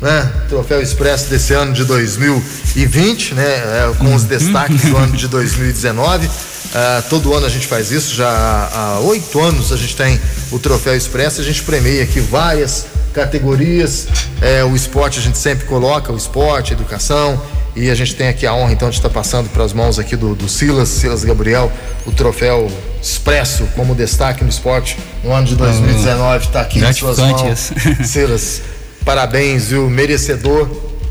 né? 0.00 0.30
Troféu 0.48 0.80
Expresso 0.80 1.28
desse 1.28 1.52
ano 1.54 1.72
de 1.72 1.84
2020, 1.84 3.34
né? 3.34 3.42
É, 3.44 3.92
com 3.98 4.04
Uhum. 4.06 4.14
os 4.14 4.24
destaques 4.24 4.82
do 4.82 4.96
ano 4.96 5.16
de 5.16 5.26
2019. 5.28 6.30
Ah, 6.74 7.02
todo 7.08 7.34
ano 7.34 7.46
a 7.46 7.48
gente 7.48 7.66
faz 7.66 7.90
isso, 7.90 8.14
já 8.14 8.28
há 8.28 9.00
oito 9.00 9.40
anos 9.40 9.72
a 9.72 9.76
gente 9.76 9.96
tem 9.96 10.20
o 10.52 10.58
troféu 10.58 10.94
Expresso, 10.94 11.40
a 11.40 11.44
gente 11.44 11.62
premia 11.62 12.02
aqui 12.02 12.20
várias 12.20 12.86
categorias. 13.12 14.06
É, 14.40 14.62
o 14.64 14.76
esporte 14.76 15.18
a 15.18 15.22
gente 15.22 15.38
sempre 15.38 15.66
coloca, 15.66 16.12
o 16.12 16.16
esporte, 16.16 16.72
a 16.72 16.76
educação. 16.76 17.40
E 17.76 17.90
a 17.90 17.94
gente 17.94 18.16
tem 18.16 18.28
aqui 18.28 18.44
a 18.44 18.52
honra 18.52 18.72
então 18.72 18.90
de 18.90 18.96
estar 18.96 19.08
passando 19.08 19.48
para 19.50 19.62
as 19.62 19.72
mãos 19.72 19.98
aqui 20.00 20.16
do, 20.16 20.34
do 20.34 20.48
Silas, 20.48 20.88
Silas 20.88 21.22
Gabriel, 21.24 21.70
o 22.04 22.10
troféu 22.10 22.68
Expresso 23.00 23.68
como 23.76 23.94
destaque 23.94 24.42
no 24.42 24.50
esporte 24.50 24.98
no 25.22 25.32
ano 25.32 25.46
de 25.46 25.54
2019. 25.54 26.46
Está 26.46 26.62
aqui 26.62 26.80
em 26.80 26.92
suas 26.92 27.18
mãos. 27.18 27.72
Silas, 28.04 28.62
parabéns, 29.04 29.68
viu? 29.68 29.88
Merecedor. 29.88 30.68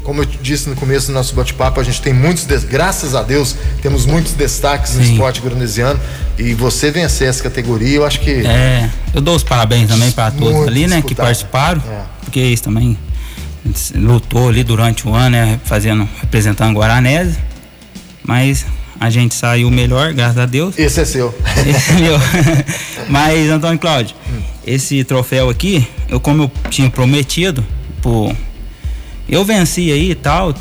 Como 0.08 0.22
eu 0.22 0.26
disse 0.41 0.70
no 0.70 0.76
começo 0.78 1.08
do 1.08 1.13
nosso 1.13 1.36
bate-papo, 1.36 1.82
a 1.82 1.84
gente 1.84 2.02
tem 2.02 2.13
muitos, 2.13 2.46
graças 2.63 3.13
a 3.13 3.22
Deus, 3.22 3.58
temos 3.82 4.06
muitos 4.06 4.32
destaques 4.32 4.96
no 4.96 5.04
Sim. 5.04 5.12
esporte 5.12 5.41
granesiano. 5.41 6.00
E 6.39 6.54
você 6.54 6.89
vencer 6.89 7.28
essa 7.28 7.43
categoria, 7.43 7.98
eu 7.98 8.06
acho 8.06 8.22
que. 8.22 8.32
É, 8.32 8.89
eu 9.13 9.20
dou 9.20 9.36
os 9.36 9.43
parabéns 9.43 9.89
também 9.89 10.10
para 10.12 10.32
todos 10.32 10.65
ali, 10.65 10.88
né, 10.88 11.02
que 11.02 11.13
participaram, 11.13 11.82
É. 11.86 12.04
porque 12.24 12.39
eles 12.39 12.62
também 12.62 12.98
lutou 13.96 14.48
ali 14.48 14.63
durante 14.63 15.06
o 15.06 15.13
ano, 15.13 15.32
né, 15.32 15.60
fazendo, 15.65 16.08
representando 16.22 16.74
Guaranese, 16.80 17.38
mas 18.24 18.65
a 18.98 19.10
gente 19.10 19.36
saiu 19.36 19.70
melhor, 19.70 20.13
graças 20.13 20.38
a 20.38 20.46
Deus. 20.46 20.80
Esse 20.80 21.02
é 21.02 21.06
seu. 21.06 21.38
Esse 21.67 21.91
é 21.91 21.96
meu. 21.96 22.17
Mas, 23.10 23.50
Antônio 23.50 23.78
Cláudio, 23.78 24.15
esse 24.65 25.04
troféu 25.04 25.50
aqui, 25.50 25.86
eu 26.08 26.17
como 26.17 26.43
eu 26.43 26.52
tinha 26.70 26.89
prometido, 26.89 27.62
pô, 28.02 28.34
eu 29.30 29.44
venci 29.44 29.92
aí 29.92 30.12
e 30.12 30.16
tal, 30.16 30.54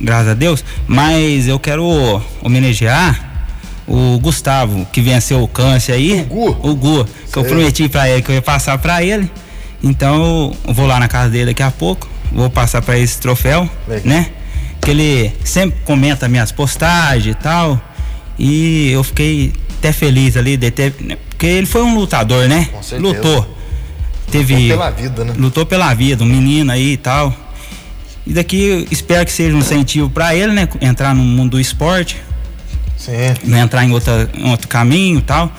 graças 0.00 0.28
a 0.28 0.34
Deus, 0.34 0.64
mas 0.86 1.46
eu 1.48 1.58
quero 1.58 2.22
homenagear 2.42 3.24
o 3.86 4.18
Gustavo, 4.18 4.86
que 4.92 5.00
venceu 5.00 5.42
o 5.42 5.48
câncer 5.48 5.92
aí. 5.92 6.22
O 6.22 6.24
Gu? 6.24 6.56
O 6.70 6.74
Gu, 6.74 7.04
que 7.32 7.38
eu 7.38 7.42
Sei. 7.42 7.52
prometi 7.52 7.88
pra 7.88 8.08
ele 8.08 8.22
que 8.22 8.30
eu 8.30 8.34
ia 8.34 8.42
passar 8.42 8.76
pra 8.78 9.02
ele. 9.02 9.30
Então, 9.82 10.52
eu 10.66 10.74
vou 10.74 10.86
lá 10.86 10.98
na 10.98 11.06
casa 11.06 11.30
dele 11.30 11.46
daqui 11.46 11.62
a 11.62 11.70
pouco, 11.70 12.08
vou 12.32 12.50
passar 12.50 12.82
pra 12.82 12.96
ele 12.96 13.04
esse 13.04 13.20
troféu, 13.20 13.68
Legal. 13.86 14.06
né? 14.06 14.26
Que 14.80 14.90
ele 14.90 15.32
sempre 15.44 15.78
comenta 15.84 16.28
minhas 16.28 16.50
postagens 16.50 17.34
e 17.34 17.38
tal. 17.38 17.80
E 18.38 18.90
eu 18.90 19.02
fiquei 19.04 19.52
até 19.78 19.92
feliz 19.92 20.36
ali 20.36 20.56
de 20.56 20.70
ter. 20.70 20.92
Porque 21.28 21.46
ele 21.46 21.66
foi 21.66 21.82
um 21.82 21.94
lutador, 21.94 22.48
né? 22.48 22.68
Com 22.72 22.82
certeza. 22.82 23.14
Lutou. 23.16 23.56
Teve. 24.30 24.54
Lutou 24.54 24.68
pela 24.76 24.90
vida, 24.90 25.24
né? 25.24 25.34
Lutou 25.38 25.66
pela 25.66 25.94
vida, 25.94 26.24
um 26.24 26.26
menino 26.26 26.72
aí 26.72 26.92
e 26.92 26.96
tal. 26.96 27.34
E 28.26 28.32
daqui 28.32 28.86
espero 28.90 29.24
que 29.24 29.32
seja 29.32 29.54
um 29.54 29.60
incentivo 29.60 30.10
pra 30.10 30.34
ele, 30.34 30.52
né? 30.52 30.68
Entrar 30.80 31.14
no 31.14 31.22
mundo 31.22 31.52
do 31.52 31.60
esporte, 31.60 32.16
Sim. 32.98 33.12
não 33.44 33.58
entrar 33.58 33.84
em, 33.84 33.92
outra, 33.92 34.28
em 34.34 34.50
outro 34.50 34.66
caminho 34.68 35.18
e 35.18 35.22
tal. 35.22 35.52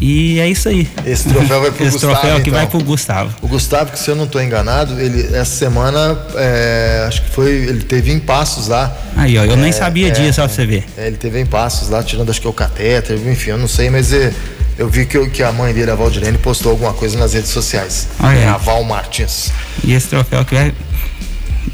E 0.00 0.40
é 0.40 0.48
isso 0.48 0.68
aí. 0.68 0.88
Esse 1.06 1.28
troféu 1.28 1.60
vai 1.60 1.70
pro 1.70 1.84
Esse 1.86 1.92
Gustavo. 1.92 2.12
troféu 2.14 2.36
aqui 2.36 2.48
então. 2.50 2.58
vai 2.60 2.66
pro 2.68 2.82
Gustavo. 2.82 3.32
O 3.40 3.46
Gustavo, 3.46 3.92
que 3.92 3.98
se 4.00 4.10
eu 4.10 4.16
não 4.16 4.24
estou 4.24 4.42
enganado, 4.42 5.00
ele 5.00 5.22
essa 5.36 5.54
semana 5.56 6.18
é, 6.34 7.04
acho 7.06 7.22
que 7.22 7.30
foi. 7.30 7.50
Ele 7.52 7.84
teve 7.84 8.10
em 8.10 8.18
passos 8.18 8.66
lá. 8.66 8.92
Aí, 9.14 9.38
ó, 9.38 9.44
eu 9.44 9.56
nem 9.56 9.68
É, 9.68 9.72
sabia 9.72 10.08
é, 10.08 10.10
disso, 10.10 10.42
ó, 10.42 10.46
pra 10.46 10.54
você 10.54 10.66
ver. 10.66 10.84
É, 10.98 11.06
ele 11.06 11.16
teve 11.16 11.38
em 11.40 11.46
passos 11.46 11.90
lá, 11.90 12.02
tirando 12.02 12.28
acho 12.28 12.40
que 12.40 12.46
é 12.48 12.50
o 12.50 12.52
catéter, 12.52 13.16
enfim, 13.28 13.50
eu 13.50 13.58
não 13.58 13.68
sei, 13.68 13.88
mas 13.88 14.12
é, 14.12 14.32
eu 14.76 14.88
vi 14.88 15.06
que, 15.06 15.28
que 15.28 15.44
a 15.44 15.52
mãe 15.52 15.72
dele, 15.72 15.92
a 15.92 15.94
Valdirene, 15.94 16.38
postou 16.38 16.72
alguma 16.72 16.92
coisa 16.92 17.16
nas 17.16 17.32
redes 17.32 17.50
sociais. 17.50 18.08
Olha 18.18 18.30
aí. 18.30 18.42
É 18.42 18.48
a 18.48 18.56
Val 18.56 18.82
Martins. 18.82 19.52
E 19.84 19.92
esse 19.92 20.08
troféu 20.08 20.40
aqui 20.40 20.56
vai 20.56 20.74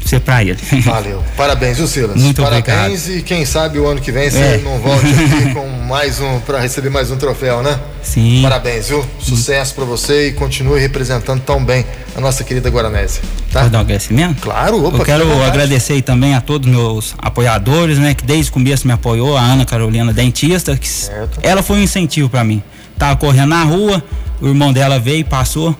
ser 0.07 0.19
para 0.19 0.41
ele. 0.43 0.57
Valeu. 0.83 1.23
Parabéns, 1.37 1.77
viu, 1.77 1.87
Silas? 1.87 2.15
Muito 2.21 2.41
Parabéns 2.41 3.01
obrigado. 3.03 3.17
e 3.19 3.21
quem 3.23 3.45
sabe 3.45 3.79
o 3.79 3.87
ano 3.87 4.01
que 4.01 4.11
vem 4.11 4.29
você 4.29 4.37
É. 4.37 4.57
não 4.63 4.77
volte 4.79 5.05
aqui 5.07 5.53
com 5.55 5.67
mais 5.87 6.19
um 6.19 6.39
para 6.39 6.59
receber 6.59 6.89
mais 6.89 7.09
um 7.11 7.17
troféu, 7.17 7.61
né? 7.63 7.79
Sim. 8.03 8.41
Parabéns, 8.41 8.87
viu? 8.89 9.05
Sucesso 9.19 9.75
para 9.75 9.85
você 9.85 10.29
e 10.29 10.33
continue 10.33 10.79
representando 10.79 11.41
tão 11.41 11.63
bem 11.63 11.85
a 12.15 12.19
nossa 12.19 12.43
querida 12.43 12.69
Guaranésia, 12.69 13.21
tá? 13.51 13.59
Pode 13.61 13.71
dar 13.71 13.77
um 13.77 13.81
agradecimento? 13.81 14.41
Claro, 14.41 14.85
opa, 14.85 14.97
Eu 14.97 15.05
quero 15.05 15.43
agradecer 15.43 16.01
também 16.01 16.33
a 16.35 16.41
todos 16.41 16.69
meus 16.69 17.13
apoiadores, 17.17 17.97
né? 17.97 18.13
Que 18.13 18.23
desde 18.25 18.49
o 18.49 18.53
começo 18.53 18.85
me 18.87 18.93
apoiou, 18.93 19.37
a 19.37 19.41
Ana 19.41 19.65
Carolina 19.65 20.11
Dentista, 20.11 20.75
que 20.75 20.87
Certo. 20.89 21.39
ela 21.41 21.61
foi 21.63 21.77
um 21.77 21.81
incentivo 21.83 22.27
pra 22.29 22.43
mim. 22.43 22.61
Tava 22.97 23.15
correndo 23.15 23.49
na 23.49 23.63
rua, 23.63 24.03
o 24.41 24.47
irmão 24.47 24.73
dela 24.73 24.99
veio 24.99 25.19
e 25.19 25.23
passou. 25.23 25.75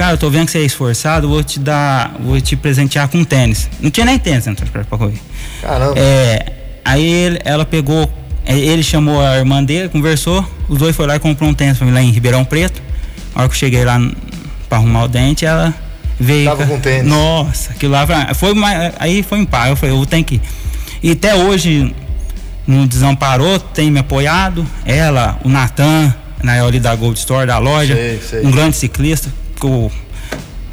Cara, 0.00 0.14
eu 0.14 0.16
tô 0.16 0.30
vendo 0.30 0.46
que 0.46 0.52
você 0.52 0.60
é 0.60 0.62
esforçado, 0.62 1.28
vou 1.28 1.44
te 1.44 1.60
dar, 1.60 2.14
vou 2.20 2.40
te 2.40 2.56
presentear 2.56 3.06
com 3.06 3.22
tênis. 3.22 3.68
Não 3.82 3.90
tinha 3.90 4.06
nem 4.06 4.18
tênis 4.18 4.46
né, 4.46 4.54
pra, 4.72 4.82
correr. 4.84 5.20
Caramba. 5.60 5.92
É, 5.94 6.52
aí 6.82 7.04
ele- 7.06 7.38
ela 7.44 7.66
pegou, 7.66 8.10
é, 8.46 8.56
ele 8.58 8.82
chamou 8.82 9.20
a 9.20 9.36
irmã 9.36 9.62
dele, 9.62 9.90
conversou, 9.90 10.42
os 10.70 10.78
dois 10.78 10.96
foram 10.96 11.10
lá 11.10 11.16
e 11.16 11.18
comprou 11.18 11.50
um 11.50 11.52
tênis 11.52 11.76
pra 11.76 11.86
mim 11.86 11.92
lá 11.92 12.00
em 12.00 12.10
Ribeirão 12.10 12.46
Preto. 12.46 12.80
A 13.34 13.40
hora 13.40 13.48
que 13.50 13.54
eu 13.54 13.58
cheguei 13.58 13.84
lá 13.84 14.00
pra 14.70 14.78
arrumar 14.78 15.04
o 15.04 15.08
dente, 15.08 15.44
ela 15.44 15.74
veio. 16.18 16.46
Tava 16.48 16.64
com 16.66 16.80
tênis. 16.80 17.06
Nossa, 17.06 17.72
aquilo 17.72 17.92
lá 17.92 18.06
foi- 18.34 18.54
aí 18.98 19.22
foi 19.22 19.38
um 19.38 19.44
par, 19.44 19.68
eu 19.68 19.76
falei, 19.76 19.94
eu 19.94 20.06
tenho 20.06 20.24
que 20.24 20.36
ir. 20.36 20.40
E 21.02 21.10
até 21.10 21.34
hoje 21.34 21.94
não 22.66 22.86
desamparou, 22.86 23.58
tem 23.60 23.90
me 23.90 23.98
apoiado, 24.00 24.66
ela, 24.86 25.38
o 25.44 25.48
Natan, 25.50 26.14
na 26.42 26.54
ali 26.64 26.80
da 26.80 26.94
Gold 26.94 27.18
Store, 27.18 27.46
da 27.46 27.58
loja, 27.58 27.94
Sei, 27.94 28.18
sei. 28.26 28.46
um 28.46 28.50
grande 28.50 28.76
ciclista, 28.76 29.28
que 29.60 29.66
o- 29.66 29.90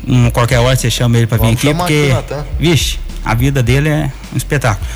um, 0.08 0.30
qualquer 0.32 0.60
hora 0.60 0.76
você 0.76 0.90
chama 0.90 1.18
ele 1.18 1.28
pra 1.28 1.38
vir 1.38 1.48
aqui, 1.54 1.68
aqui 1.70 1.78
porque, 1.78 2.10
Natan. 2.14 2.46
vixe, 2.60 2.98
a 3.26 3.34
vida 3.36 3.62
dele 3.62 3.90
é 3.90 4.12
um 4.34 4.38
espetáculo. 4.38 4.88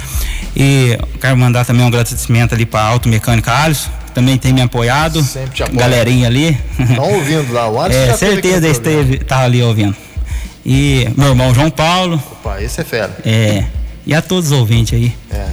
E 0.55 0.97
quero 1.19 1.37
mandar 1.37 1.65
também 1.65 1.83
um 1.83 1.87
agradecimento 1.87 2.53
ali 2.53 2.65
pra 2.65 2.81
Automecânica 2.83 3.51
Alisson, 3.53 3.89
que 4.05 4.11
também 4.11 4.37
tem 4.37 4.51
me 4.53 4.61
apoiado, 4.61 5.21
Sempre 5.23 5.51
te 5.55 5.63
apoia. 5.63 5.79
galerinha 5.79 6.27
ali. 6.27 6.57
Estão 6.79 7.09
ouvindo 7.13 7.53
lá, 7.53 7.69
o 7.69 7.79
Alisson 7.81 7.99
É, 7.99 8.09
aqui 8.09 8.17
certeza 8.19 8.67
esteve, 8.67 9.17
tá 9.19 9.39
ali 9.41 9.61
ouvindo. 9.63 9.95
E 10.65 11.07
meu 11.17 11.29
irmão 11.29 11.53
João 11.53 11.71
Paulo, 11.71 12.21
Opa, 12.33 12.61
esse 12.61 12.81
é 12.81 12.83
fera. 12.83 13.17
é, 13.25 13.63
e 14.05 14.13
a 14.13 14.21
todos 14.21 14.51
os 14.51 14.57
ouvintes 14.57 14.93
aí. 14.93 15.13
É. 15.31 15.47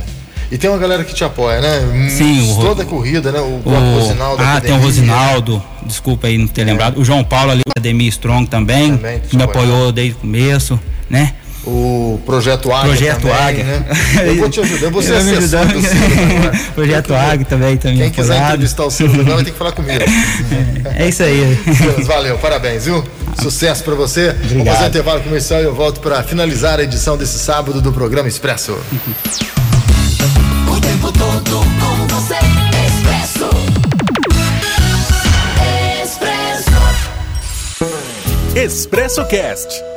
E 0.50 0.56
tem 0.56 0.70
uma 0.70 0.78
galera 0.78 1.04
que 1.04 1.14
te 1.14 1.22
apoia, 1.24 1.60
né? 1.60 2.08
Sim, 2.08 2.52
o- 2.52 2.60
Toda 2.62 2.82
a 2.82 2.86
corrida, 2.86 3.30
né? 3.30 3.38
O, 3.38 3.60
O, 3.64 3.70
o 3.70 3.94
Rosinaldo. 4.00 4.42
ah, 4.42 4.60
tem 4.60 4.72
o. 4.72 4.78
Rosinaldo, 4.80 5.62
desculpa 5.84 6.26
aí 6.26 6.38
não 6.38 6.46
ter 6.46 6.64
lembrado. 6.64 6.98
O 6.98 7.04
João 7.04 7.22
Paulo 7.22 7.50
ali, 7.50 7.62
da 7.66 7.72
Academia 7.72 8.08
Strong 8.08 8.48
também, 8.48 8.96
Também 8.96 9.20
me 9.32 9.42
apoiou. 9.42 9.92
desde 9.92 10.14
o 10.14 10.18
começo, 10.20 10.80
né? 11.10 11.34
O 11.66 12.18
Projeto 12.24 12.72
Águia 12.72 12.88
Projeto 12.96 13.20
também, 13.20 13.36
Águia. 13.36 13.64
né? 13.64 13.84
Eu 14.26 14.36
vou 14.36 14.48
te 14.48 14.58
ajudar, 14.60 14.86
eu 14.86 14.90
vou 14.90 15.02
ser 15.02 15.12
Ele 15.16 15.22
vai 15.24 15.32
me 15.32 15.38
assessor 15.38 15.66
do. 15.66 16.72
Projeto 16.74 17.14
Águia 17.14 17.44
também 17.44 17.76
tá 17.76 17.90
me 17.90 17.98
Quem 17.98 18.10
quiser 18.10 18.32
apoiado. 18.34 18.48
entrevistar 18.52 18.84
o 18.86 18.90
Silas 18.90 19.14
agora 19.20 19.34
vai 19.34 19.44
ter 19.44 19.50
que 19.50 19.58
falar 19.58 19.72
comigo. 19.72 19.98
É 20.96 21.08
isso 21.08 21.22
aí. 21.22 21.58
Silas, 21.76 22.06
valeu, 22.06 22.38
parabéns, 22.38 22.86
viu? 22.86 23.04
Sucesso 23.42 23.84
pra 23.84 23.94
você. 23.94 24.30
Obrigado. 24.30 24.66
fazer 24.74 24.84
um 24.84 24.88
intervalo 24.88 25.20
comercial 25.20 25.60
e 25.60 25.64
eu 25.64 25.74
volto 25.74 26.00
pra 26.00 26.22
finalizar 26.22 26.78
a 26.80 26.82
edição 26.84 27.18
desse 27.18 27.38
sábado 27.38 27.82
do 27.82 27.92
programa 27.92 28.28
Expresso. 28.28 28.78
Tempo 31.00 31.12
todo 31.12 31.60
com 31.78 32.08
você. 32.08 32.34
Expresso. 32.84 33.48
Expresso. 36.02 36.80
Expresso 38.56 39.24
Cast. 39.26 39.87